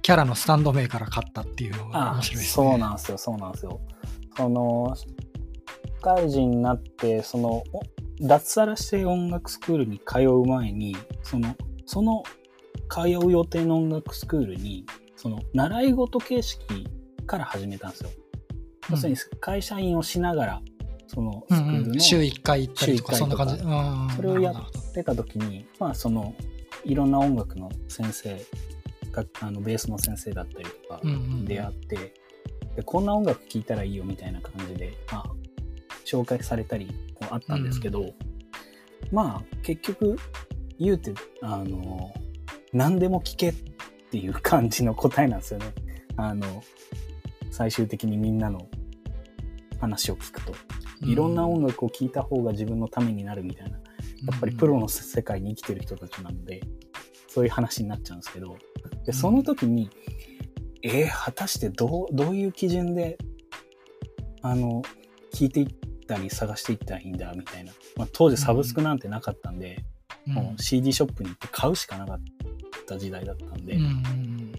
[0.03, 2.67] キャラのスタンド名から買ったっていうのがあ面白いですね。
[2.69, 3.81] そうなんですよ、そうなんですよ。
[4.37, 5.07] その、社
[6.01, 7.83] 会人になって、その、お
[8.21, 11.55] 脱サラして音楽スクールに通う前に、その、
[11.87, 12.23] その
[12.89, 14.85] 通う予定の音楽スクールに、
[15.17, 16.89] その、習い事形式
[17.27, 18.11] から始めたんですよ。
[18.91, 20.63] 要するに会社員をしながら、
[21.07, 21.75] そのスクうん。
[21.75, 23.55] ールのうん、週1回行ったりとか、そんな感じ。
[23.55, 24.09] うん。
[24.17, 26.35] それをやってた時に、まあその
[26.85, 28.41] いろんな音楽の先生
[29.11, 31.45] があのベースの先生だったりとかうんうんうん。
[31.45, 31.97] 出会って、
[32.77, 35.25] でこんな音楽聴いたらいいよみたいな感じで、まあ、
[36.11, 36.87] 紹介されたり
[37.21, 38.13] もあったんですけど、
[39.13, 40.17] まあ結局
[40.79, 42.13] 言うてあの
[42.73, 43.55] 何でも聴けっ
[44.11, 45.73] ていう感じの答えなんですよね。
[46.17, 46.63] あの
[47.51, 48.69] 最終的にみんなの
[49.81, 50.55] 話を聞くと。
[51.03, 56.61] いろんな音楽を聴いた方が自分のためになるみたいな、やっぱりプロの世界に生きてる人たちなので、
[57.29, 58.57] そういう話になっちゃうんですけど、
[59.07, 59.91] でその時に、
[60.83, 63.17] えー果たしてどうどういう基準で、
[64.43, 64.83] あの、
[65.33, 65.67] 聞いていっ
[66.09, 67.73] たり探していったらいいんだみたいな。
[67.97, 69.85] まあ、当時サブスクなんてなかったんで、
[70.27, 72.19] うんもう CD ショップに行って買うしかなかっ
[72.87, 74.53] た時代だったんで、うんうん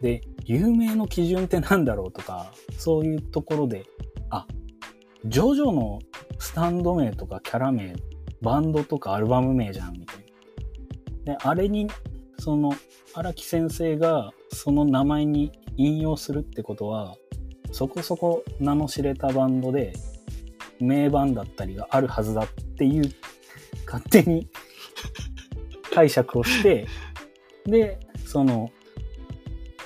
[0.00, 3.84] で、有名の基準ってなんだろうとか、そういうところで、
[4.30, 4.46] あ、
[5.24, 5.98] ジョジョの
[6.38, 7.94] スタンド名とかキャラ名、
[8.40, 10.16] バンドとかアルバム名じゃん、みたい
[11.24, 11.34] な。
[11.34, 11.88] で、あれに、
[12.38, 12.72] その、
[13.14, 17.16] 荒木先生がその名前に引用するってことは、
[17.72, 19.92] そこそこ名の知れたバンドで、
[20.80, 23.12] 名盤だったりがあるはずだっていう、
[23.86, 24.48] 勝手に
[25.92, 26.86] 解釈をして、
[27.64, 28.70] で、その、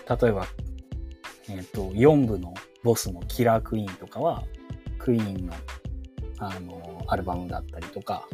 [0.08, 0.46] 例えば、
[1.48, 4.44] えっ、と、4部のボスのキラークイーンとかは、
[4.98, 5.54] クイーンの、
[6.38, 8.28] あの、アルバムだったりとか、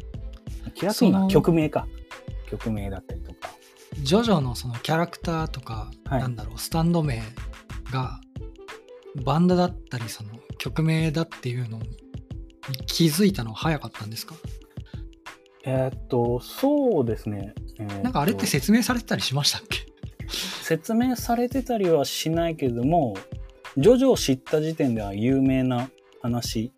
[0.75, 1.87] キラークイーンは曲名か。
[2.51, 3.51] 曲名だったりとか。
[4.01, 7.23] ジョジョのそのキャラクターとか、はいなんだろう、スタンド名
[7.91, 8.21] が
[9.25, 12.08] バンドだったり、その曲名だっていうのに
[12.87, 14.35] 気づいたの早かったんですか、
[15.65, 17.55] えっ、と、そうですね。
[17.79, 19.87] えーとなんかあれって説明されてたりしましたっけ？
[20.63, 23.17] 説明されてたりはしないけれども、
[23.77, 25.91] ジョジョを知った時点では有名な
[26.23, 26.73] 話。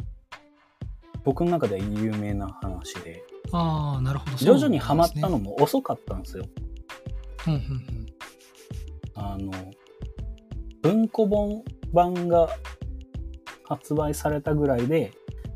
[1.25, 3.23] 僕の中では有名な話で、
[3.53, 4.37] ああ、なるほど。
[4.37, 6.47] ジョジョにハマったのも遅かったんですよ。
[7.47, 8.07] うんうんうん
[9.15, 9.53] あの、
[10.83, 11.63] 文庫本
[11.93, 12.49] 版が
[13.65, 15.13] 発売されたぐらいで、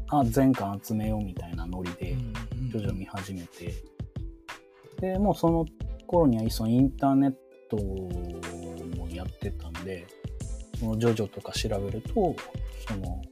[0.08, 2.16] あ、全巻集めようみたいなノリで、
[2.72, 3.72] 徐々見始めて、
[5.00, 5.66] で、もうその
[6.06, 7.34] 頃にはそのインターネッ
[7.70, 10.06] トもやってたんで、
[10.78, 12.34] そのジョジョとか調べると、
[12.88, 13.22] その、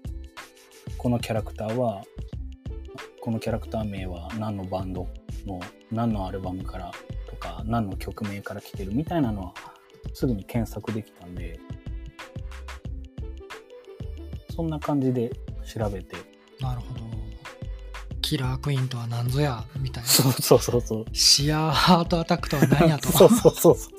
[0.99, 2.05] このキャラクターは、
[3.21, 5.07] このキャラクター名は何のバンド
[5.47, 5.61] の、
[5.91, 6.91] 何のアルバムから
[7.29, 9.55] とか、何の曲名から来てるみたいなのは、
[10.15, 11.59] すぐに検索できたんで、
[14.55, 15.31] そんな感じで
[15.65, 16.17] 調べて、
[16.63, 17.01] なるほど。
[18.23, 20.09] キラークイーンとは何ぞや、みたいな。
[20.09, 21.05] そうそうそうそう。
[21.13, 23.11] シアーハートアタックとは何やと。
[23.13, 23.93] そうそうそうそう。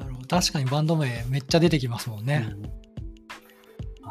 [0.00, 2.48] なるほど確かにバンド名めっちゃ出てきますもんね。
[2.50, 2.80] うん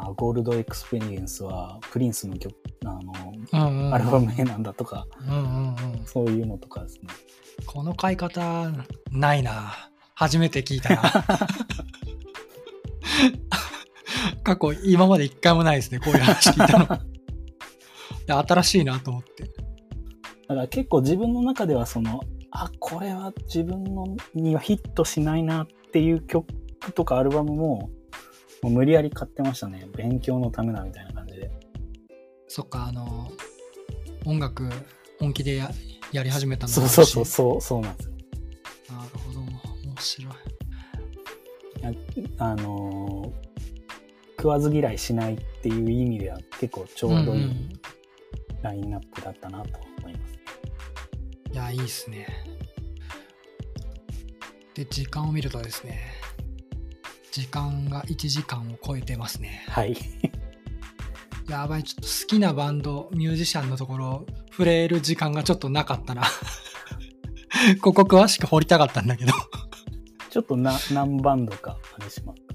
[0.02, 3.12] あゴールドエクスペリエンスはプリンスの曲あの、
[3.52, 6.06] うんうんうんアルバム名なんだとかうんうんうん。
[6.06, 7.08] そういうのとかですね
[7.66, 8.72] この買い方
[9.10, 9.90] ないな。
[10.14, 11.02] 初めて聞いたな。
[14.42, 16.84] 過去今まで一回もないですね、こういう話聞いたの。
[16.96, 16.98] い
[18.26, 19.44] や新しいなと思って。
[19.44, 19.48] だ
[20.48, 26.46] から結構自分の中ではそのあこれは自分のにはヒットしないなっていう曲
[26.94, 27.90] とかアルバムも
[28.62, 29.88] もう無理やり買ってましたね。
[29.96, 31.50] 勉強のためだみたいな感じで。
[32.48, 33.30] そっかあの
[34.26, 34.68] 音楽
[35.20, 35.70] 本気でや
[36.12, 38.14] やり始めたのそうそうそうそうそうなんですよ。
[38.96, 40.34] なるほど面白い。
[42.38, 43.49] あのー
[44.40, 47.68] 食わず嫌いしないっていう意味では結構ちょうどいいんん。
[48.62, 52.26] ラインナップだったなと思います、いやいいっすね。
[54.74, 56.00] で時間を見るとですね
[57.32, 59.64] 時間が1時間を超えてますね。
[59.68, 59.96] はい。
[61.48, 66.22] やばいちょっと好きなバンドミュージシャンのところ触れる時間がちょっとなかったな。
[67.82, 69.32] ここ詳しく掘りたかったんだけど。
[70.30, 72.49] ちょっとな何バンドかあれします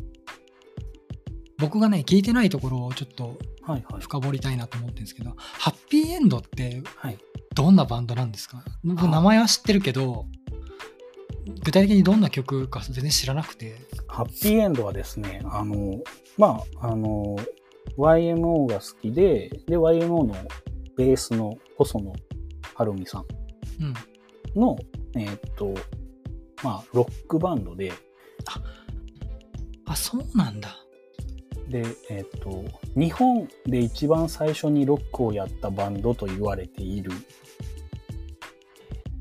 [1.66, 4.02] 僕がね聞いてないところをちょっとはいはい。
[4.02, 7.18] 深掘りたいなと思ってるんですけどハッピーエンドってはい。
[7.54, 8.64] どんなバンドなんですか？
[8.84, 10.26] 僕名前は知ってるけど
[11.64, 13.76] 具体的にどんな曲か全然知らなくて。
[14.08, 16.00] ハッピーエンドはですね、あの、
[16.38, 17.36] まあ、あの、
[17.98, 20.36] YMO が好きで、で、YMO の
[20.98, 22.14] ベースの細野
[22.76, 23.26] 晴美さん
[24.56, 24.60] うん。
[24.62, 24.78] の、
[25.16, 25.74] えーっと、
[26.64, 27.92] まあ、ロックバンドで、
[29.86, 30.76] あそうなんだ
[31.70, 32.64] で、えーっと、
[32.96, 37.12] 日本で一番最初にロックをやったバンドと言われている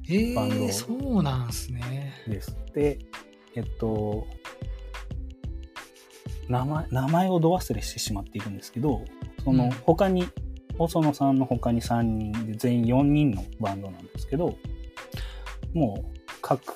[0.08, 2.56] えバンドー、そうなんすねです。
[2.74, 2.98] で、
[3.54, 4.26] えっと、
[6.48, 9.02] 名前、名前をど忘れしてしまっているんですけど、
[9.42, 10.28] そうんの他に、
[10.76, 14.58] 細野さんの他に3人で全員4人のバンドなんですけど、
[15.72, 16.74] もう各、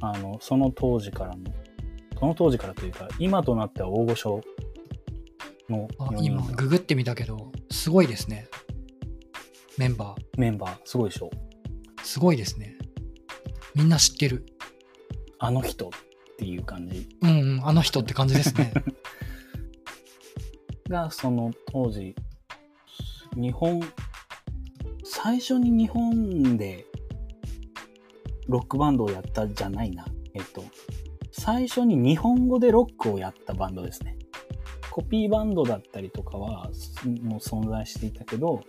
[0.00, 1.44] あの、その当時からの、
[2.18, 4.40] その当時からというか、今となっては大御所
[5.68, 8.48] のあ4人今がググってみたけどすごいですね。
[9.76, 10.40] メンバー。
[10.40, 11.30] メンバー、すごいでしょ。
[12.02, 12.76] すごいですね。
[13.74, 14.44] みんな知ってる。
[15.38, 15.90] あの人っ
[16.36, 17.08] ていう感じ。
[17.22, 18.72] うんうんあの人って感じですね。
[20.88, 22.16] がその当時
[23.36, 23.80] 日本
[25.04, 26.86] 最初に日本で
[28.46, 30.06] ロックバンドをやったじゃないな。
[30.34, 30.64] えっと
[31.30, 34.16] 最初に日本語でロックをやったバンドですね
[34.90, 38.60] コピーバンドだったりとかはすもう存在していたけど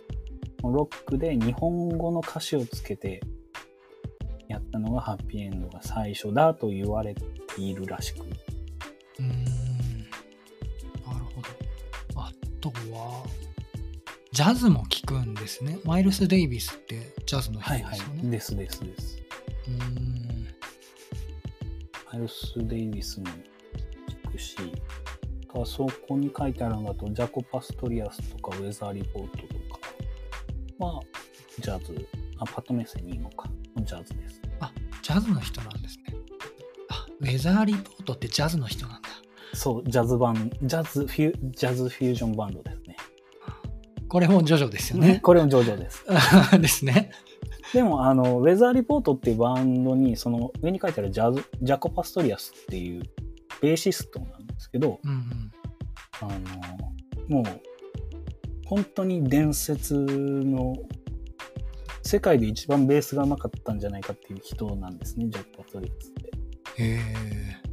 [0.62, 3.20] ロックで日本語の歌詞をつけて
[4.48, 7.22] やったのがハッピーエンドが最初だと言われて
[7.56, 8.20] いるらしく。
[8.20, 9.44] うーん。
[11.06, 11.48] なるほど。
[12.16, 13.24] あとは
[14.32, 15.78] ジャズも聴くんですね。
[15.84, 17.98] マイルス・デイビスってジャズの人はいはい。
[18.30, 18.80] ですよね、ですです。
[18.80, 19.18] です
[19.68, 20.20] うーん。
[22.12, 23.26] マイルス・デイビスも
[24.26, 24.56] 聞くし、
[25.50, 29.44] あとはそこに書いてあるのだと、ジャコ・パストリアスとか、ウェザーリポートと
[30.78, 31.00] かは、
[31.58, 32.06] ジャズ、
[32.38, 33.50] あ、パットメッセにいいのか、
[33.82, 34.40] ジャズです。
[35.02, 36.14] ジャズの人なんですね
[36.88, 39.08] あウェザーリポートってジャズの人なんだ
[39.54, 42.96] そう、ジャズ版、ジャズフュ、ジャズフュージョンバンドですね。
[44.08, 46.04] これもジョジョですよねこれもジョジョです。
[46.60, 47.10] ですね
[47.72, 53.02] でも、あの、ウェザーリポートっていうバンドに、その上に書いてあるジャズ、ジャコ・パストリアスっていう
[53.60, 55.52] ベーシストなんですけど、うんうん
[56.22, 56.26] あ
[57.28, 57.44] の、もう、
[58.66, 60.74] 本当に伝説の、
[62.02, 66.30] 世界で一番ベースがうまかったんじゃないかっていう人なんですね、ジャック・パトリックスって。
[66.82, 67.70] へえ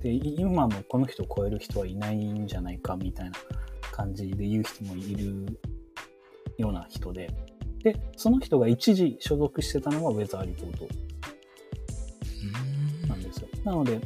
[0.00, 3.32] で、い今もこの人を超える人はいないんじゃないかみたいな
[3.92, 5.58] 感じで言う人もいる
[6.58, 7.30] ような人で、
[7.82, 10.88] で、その人が一時所属してたのがウェザーリポート
[13.08, 13.48] なんですよ。
[13.64, 14.00] なので、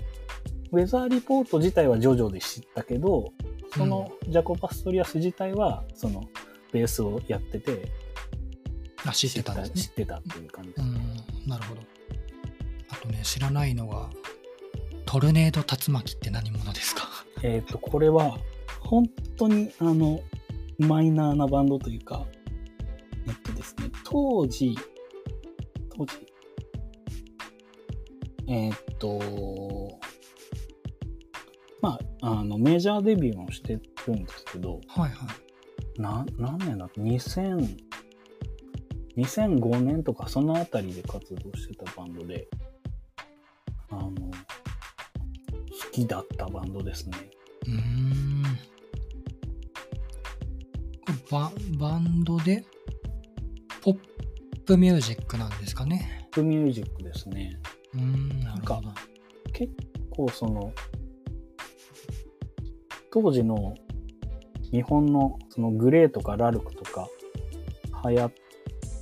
[0.76, 3.32] ウェザーリポート自体はジョジョで知ったけど、
[3.74, 6.24] そのジャコ・パストリアス自体は、その
[6.70, 7.88] ベースをやってて、
[9.06, 9.82] あ知ってたんですね。
[9.82, 10.82] 知ってたっていう感じです。
[10.82, 11.80] うんなるほど。
[12.90, 14.10] あとね知らないのが
[15.06, 17.08] トルネード竜巻って何者ですか？
[17.42, 18.38] えっ、と、これは、
[18.80, 19.06] 本
[19.36, 20.20] 当に、あの、
[20.78, 22.26] マイナーなバンドというか、
[23.26, 24.74] えっとですね、当時、
[25.96, 26.12] 当時、
[28.48, 29.18] えっと、
[31.86, 33.78] まあ、あの、メジャーデビューもして
[34.08, 35.26] るんですけど、はいは
[35.96, 37.76] いな、何年だっけ ?2000、
[39.16, 42.48] 2005年とかそのあたりで活動してたバンドで、
[43.90, 44.30] あの、好
[45.92, 47.16] きだったバンドですね。
[47.66, 48.42] うーん
[51.30, 52.64] ババンドで
[53.82, 53.98] ポッ
[54.64, 56.28] プミュージックなんですかね？
[56.32, 57.58] ポップミュージックですね。
[57.94, 58.92] うーんなるほど
[59.52, 59.72] 結
[60.10, 60.72] 構その、
[63.16, 63.74] 当時の
[64.72, 67.08] 日本のそのグレーとかラルクとか
[68.06, 68.32] 流行っ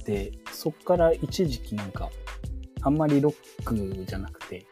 [0.04, 2.10] て、そっから一時期なんか
[2.82, 4.66] あんまりロックじゃなくて、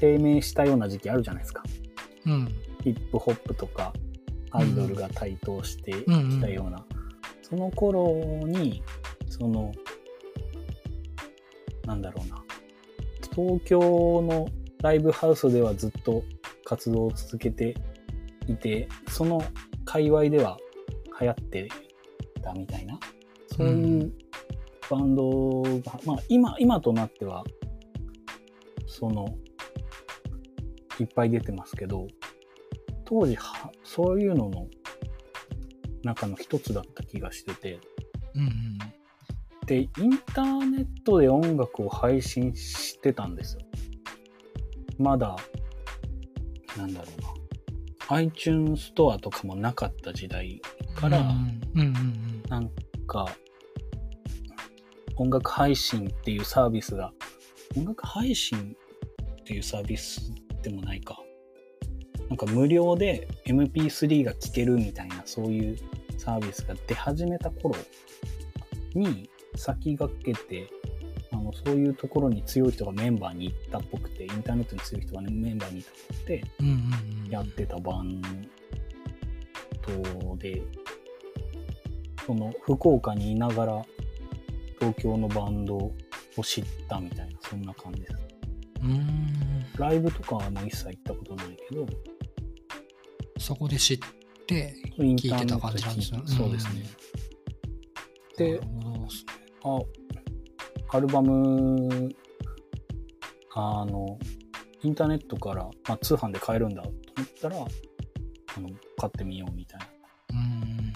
[0.00, 1.62] 低迷したような時期あるじゃないですか。
[2.26, 2.52] うん。
[2.82, 3.92] ヒップホップとか
[4.50, 6.84] アイドルが台頭してきたような、う
[7.42, 8.08] その頃
[8.44, 8.82] に
[9.28, 9.72] その
[11.84, 12.42] なんだろうな
[13.36, 14.48] 東京の
[14.82, 16.24] ライブハウスではずっと
[16.68, 17.74] 活動を続けて
[18.46, 19.42] いてその
[19.86, 20.58] 界隈では
[21.18, 21.68] 流行って
[22.42, 23.00] たみたいな
[23.56, 24.12] そういう
[24.90, 27.42] バンドが、まあ今今となっては
[28.86, 29.34] その
[31.00, 32.06] いっぱい出てますけど
[33.06, 34.66] 当時はそういうのの
[36.04, 37.80] 中の一つだった気がしてて
[38.34, 38.78] うんうん。
[39.64, 43.62] でインターネットで音楽を配信してたんですよ
[44.98, 45.36] まだ
[46.78, 48.16] なんだろうな。
[48.16, 50.62] iTunes ストアとかもなかった時代
[50.94, 52.70] から、うんうんうんなん
[53.06, 53.28] か
[55.16, 57.12] 音楽配信っていうサービスが
[57.76, 58.76] 音楽配信
[59.40, 61.18] っていうサービスでもないか。
[62.28, 65.76] なんか無料で MP3 が聴けるみたいなそういう
[66.18, 67.74] サービスが出始めた頃
[68.94, 70.70] に先駆けて
[71.32, 76.44] あのそういうところに強い人がメンバーに行ったっぽくてインターネットに強い人が、ね、メンバーにいたっぽくて。
[77.30, 78.22] やってたバン
[80.22, 80.62] ドで、
[82.26, 83.86] その福岡にいながら
[84.78, 85.94] 東京のバンドを
[86.42, 88.14] 知ったみたいな、そんな感じです。
[88.82, 89.66] うーん。
[89.76, 91.86] ライブとかはもう一切行ったことないけど、
[93.38, 93.98] そこで知っ
[94.46, 96.84] て、イン聞いてた感じなんですねそうですね。
[98.36, 98.60] で
[99.64, 99.78] あ、
[100.90, 102.08] アルバム、
[103.54, 104.18] あの、
[104.82, 109.86] インターネットから、まあ、通販で買えるんだと思ったら、あの、買ってみようみたいな。
[110.30, 110.92] うーん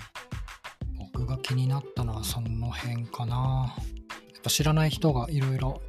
[1.12, 3.74] 僕が気になったのはその辺かな。
[4.32, 5.80] やっぱ知らない人がいろいろ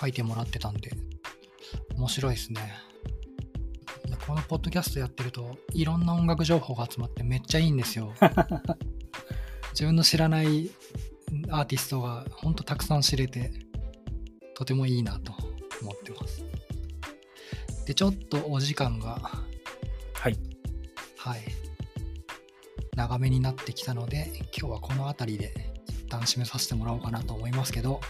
[0.00, 0.90] 書いてもらってたんで、
[1.96, 2.72] 面白いですね。
[4.26, 8.14] このポッドキャストやってると、いろんな音楽情報が集まってめっちゃいいんですよ。
[9.72, 10.70] 自分の知らない
[11.50, 13.52] アーティストがほんとたくさん知れて、
[14.54, 15.32] とてもいいなと
[15.82, 16.44] 思ってます。
[17.86, 19.42] で、ちょっとお時間が
[20.22, 20.38] はい。
[21.16, 21.40] はい。
[22.94, 25.52] 長めになってきたので、今日はこの辺りで
[25.88, 28.00] 一旦締めさせてもらおうかなと思いますけど、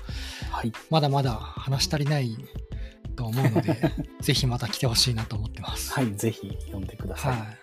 [0.51, 0.73] はい。
[0.91, 2.37] まだまだ話し足りない
[3.17, 3.81] と思うので、
[4.21, 5.93] ぜひまた来てほしいなと思ってます。
[5.93, 6.15] はい。
[6.15, 7.33] ぜひ読んでください。
[7.33, 7.41] はい。
[7.41, 7.57] なん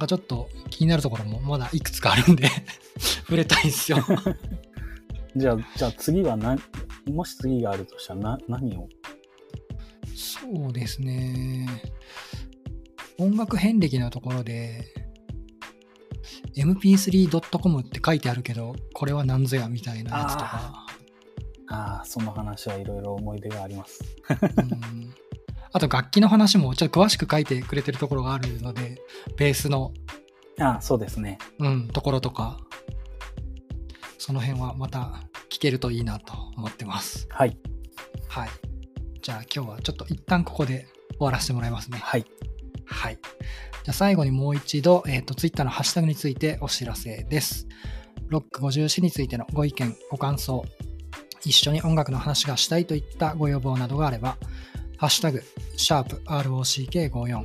[0.00, 2.50] かちょっと気になるところもまだいくつかあるんで、
[3.32, 3.98] 触れたいんですよ。
[5.34, 6.60] じゃあ、じゃあ次は何、
[7.10, 8.88] もし次があるとしたらな何を？
[10.14, 11.66] そうですね。
[13.18, 14.84] 音楽遍歴のところで、
[16.54, 20.86] mp3.com って書いてあるけど、これは何ぞやみたいなやつとか。
[21.68, 24.04] ああ、その話はいろいろ思い出があります。
[24.28, 25.14] うん
[25.74, 29.00] あと楽器の話もちょっと詳しく書いてくれてるところがあるので、
[29.38, 29.94] ベースの、
[30.60, 31.38] ああ、そうですね。
[31.60, 32.58] うん、ところとか、
[34.22, 37.26] その辺はまた聞けるといいなと思ってます。
[37.28, 37.58] はい。
[38.28, 38.48] はい。
[39.20, 40.86] じゃあ今日はちょっと一旦ここで
[41.18, 41.98] 終わらせてもらいますね。
[41.98, 42.24] はい。
[42.84, 43.18] はい。
[43.20, 47.66] じゃあ最後にもう一度、えっ、と、ツイッターのハッシュタグについてお知らせです。
[48.28, 50.64] ロック54についてのご意見、ご感想、
[51.44, 54.36] 一緒に音楽の話がしたいといったご要望などがあれば、
[54.98, 55.42] ハッシュタグ、
[55.76, 57.44] シャープ ROCK54、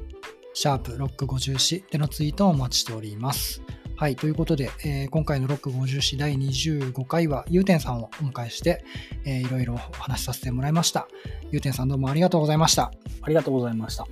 [0.53, 3.63] シャープロック54でのツイートをお待ちしております。
[3.97, 4.15] はい。
[4.15, 8.85] ということで、えー今回のロック54第25回は、ゆうてんさんをお迎えして、
[9.25, 11.07] えーいろいろお話しさせてもらいました。
[11.51, 12.91] ゆうてんさんどうもありがとうございました。
[13.23, 14.05] ありがとうございました。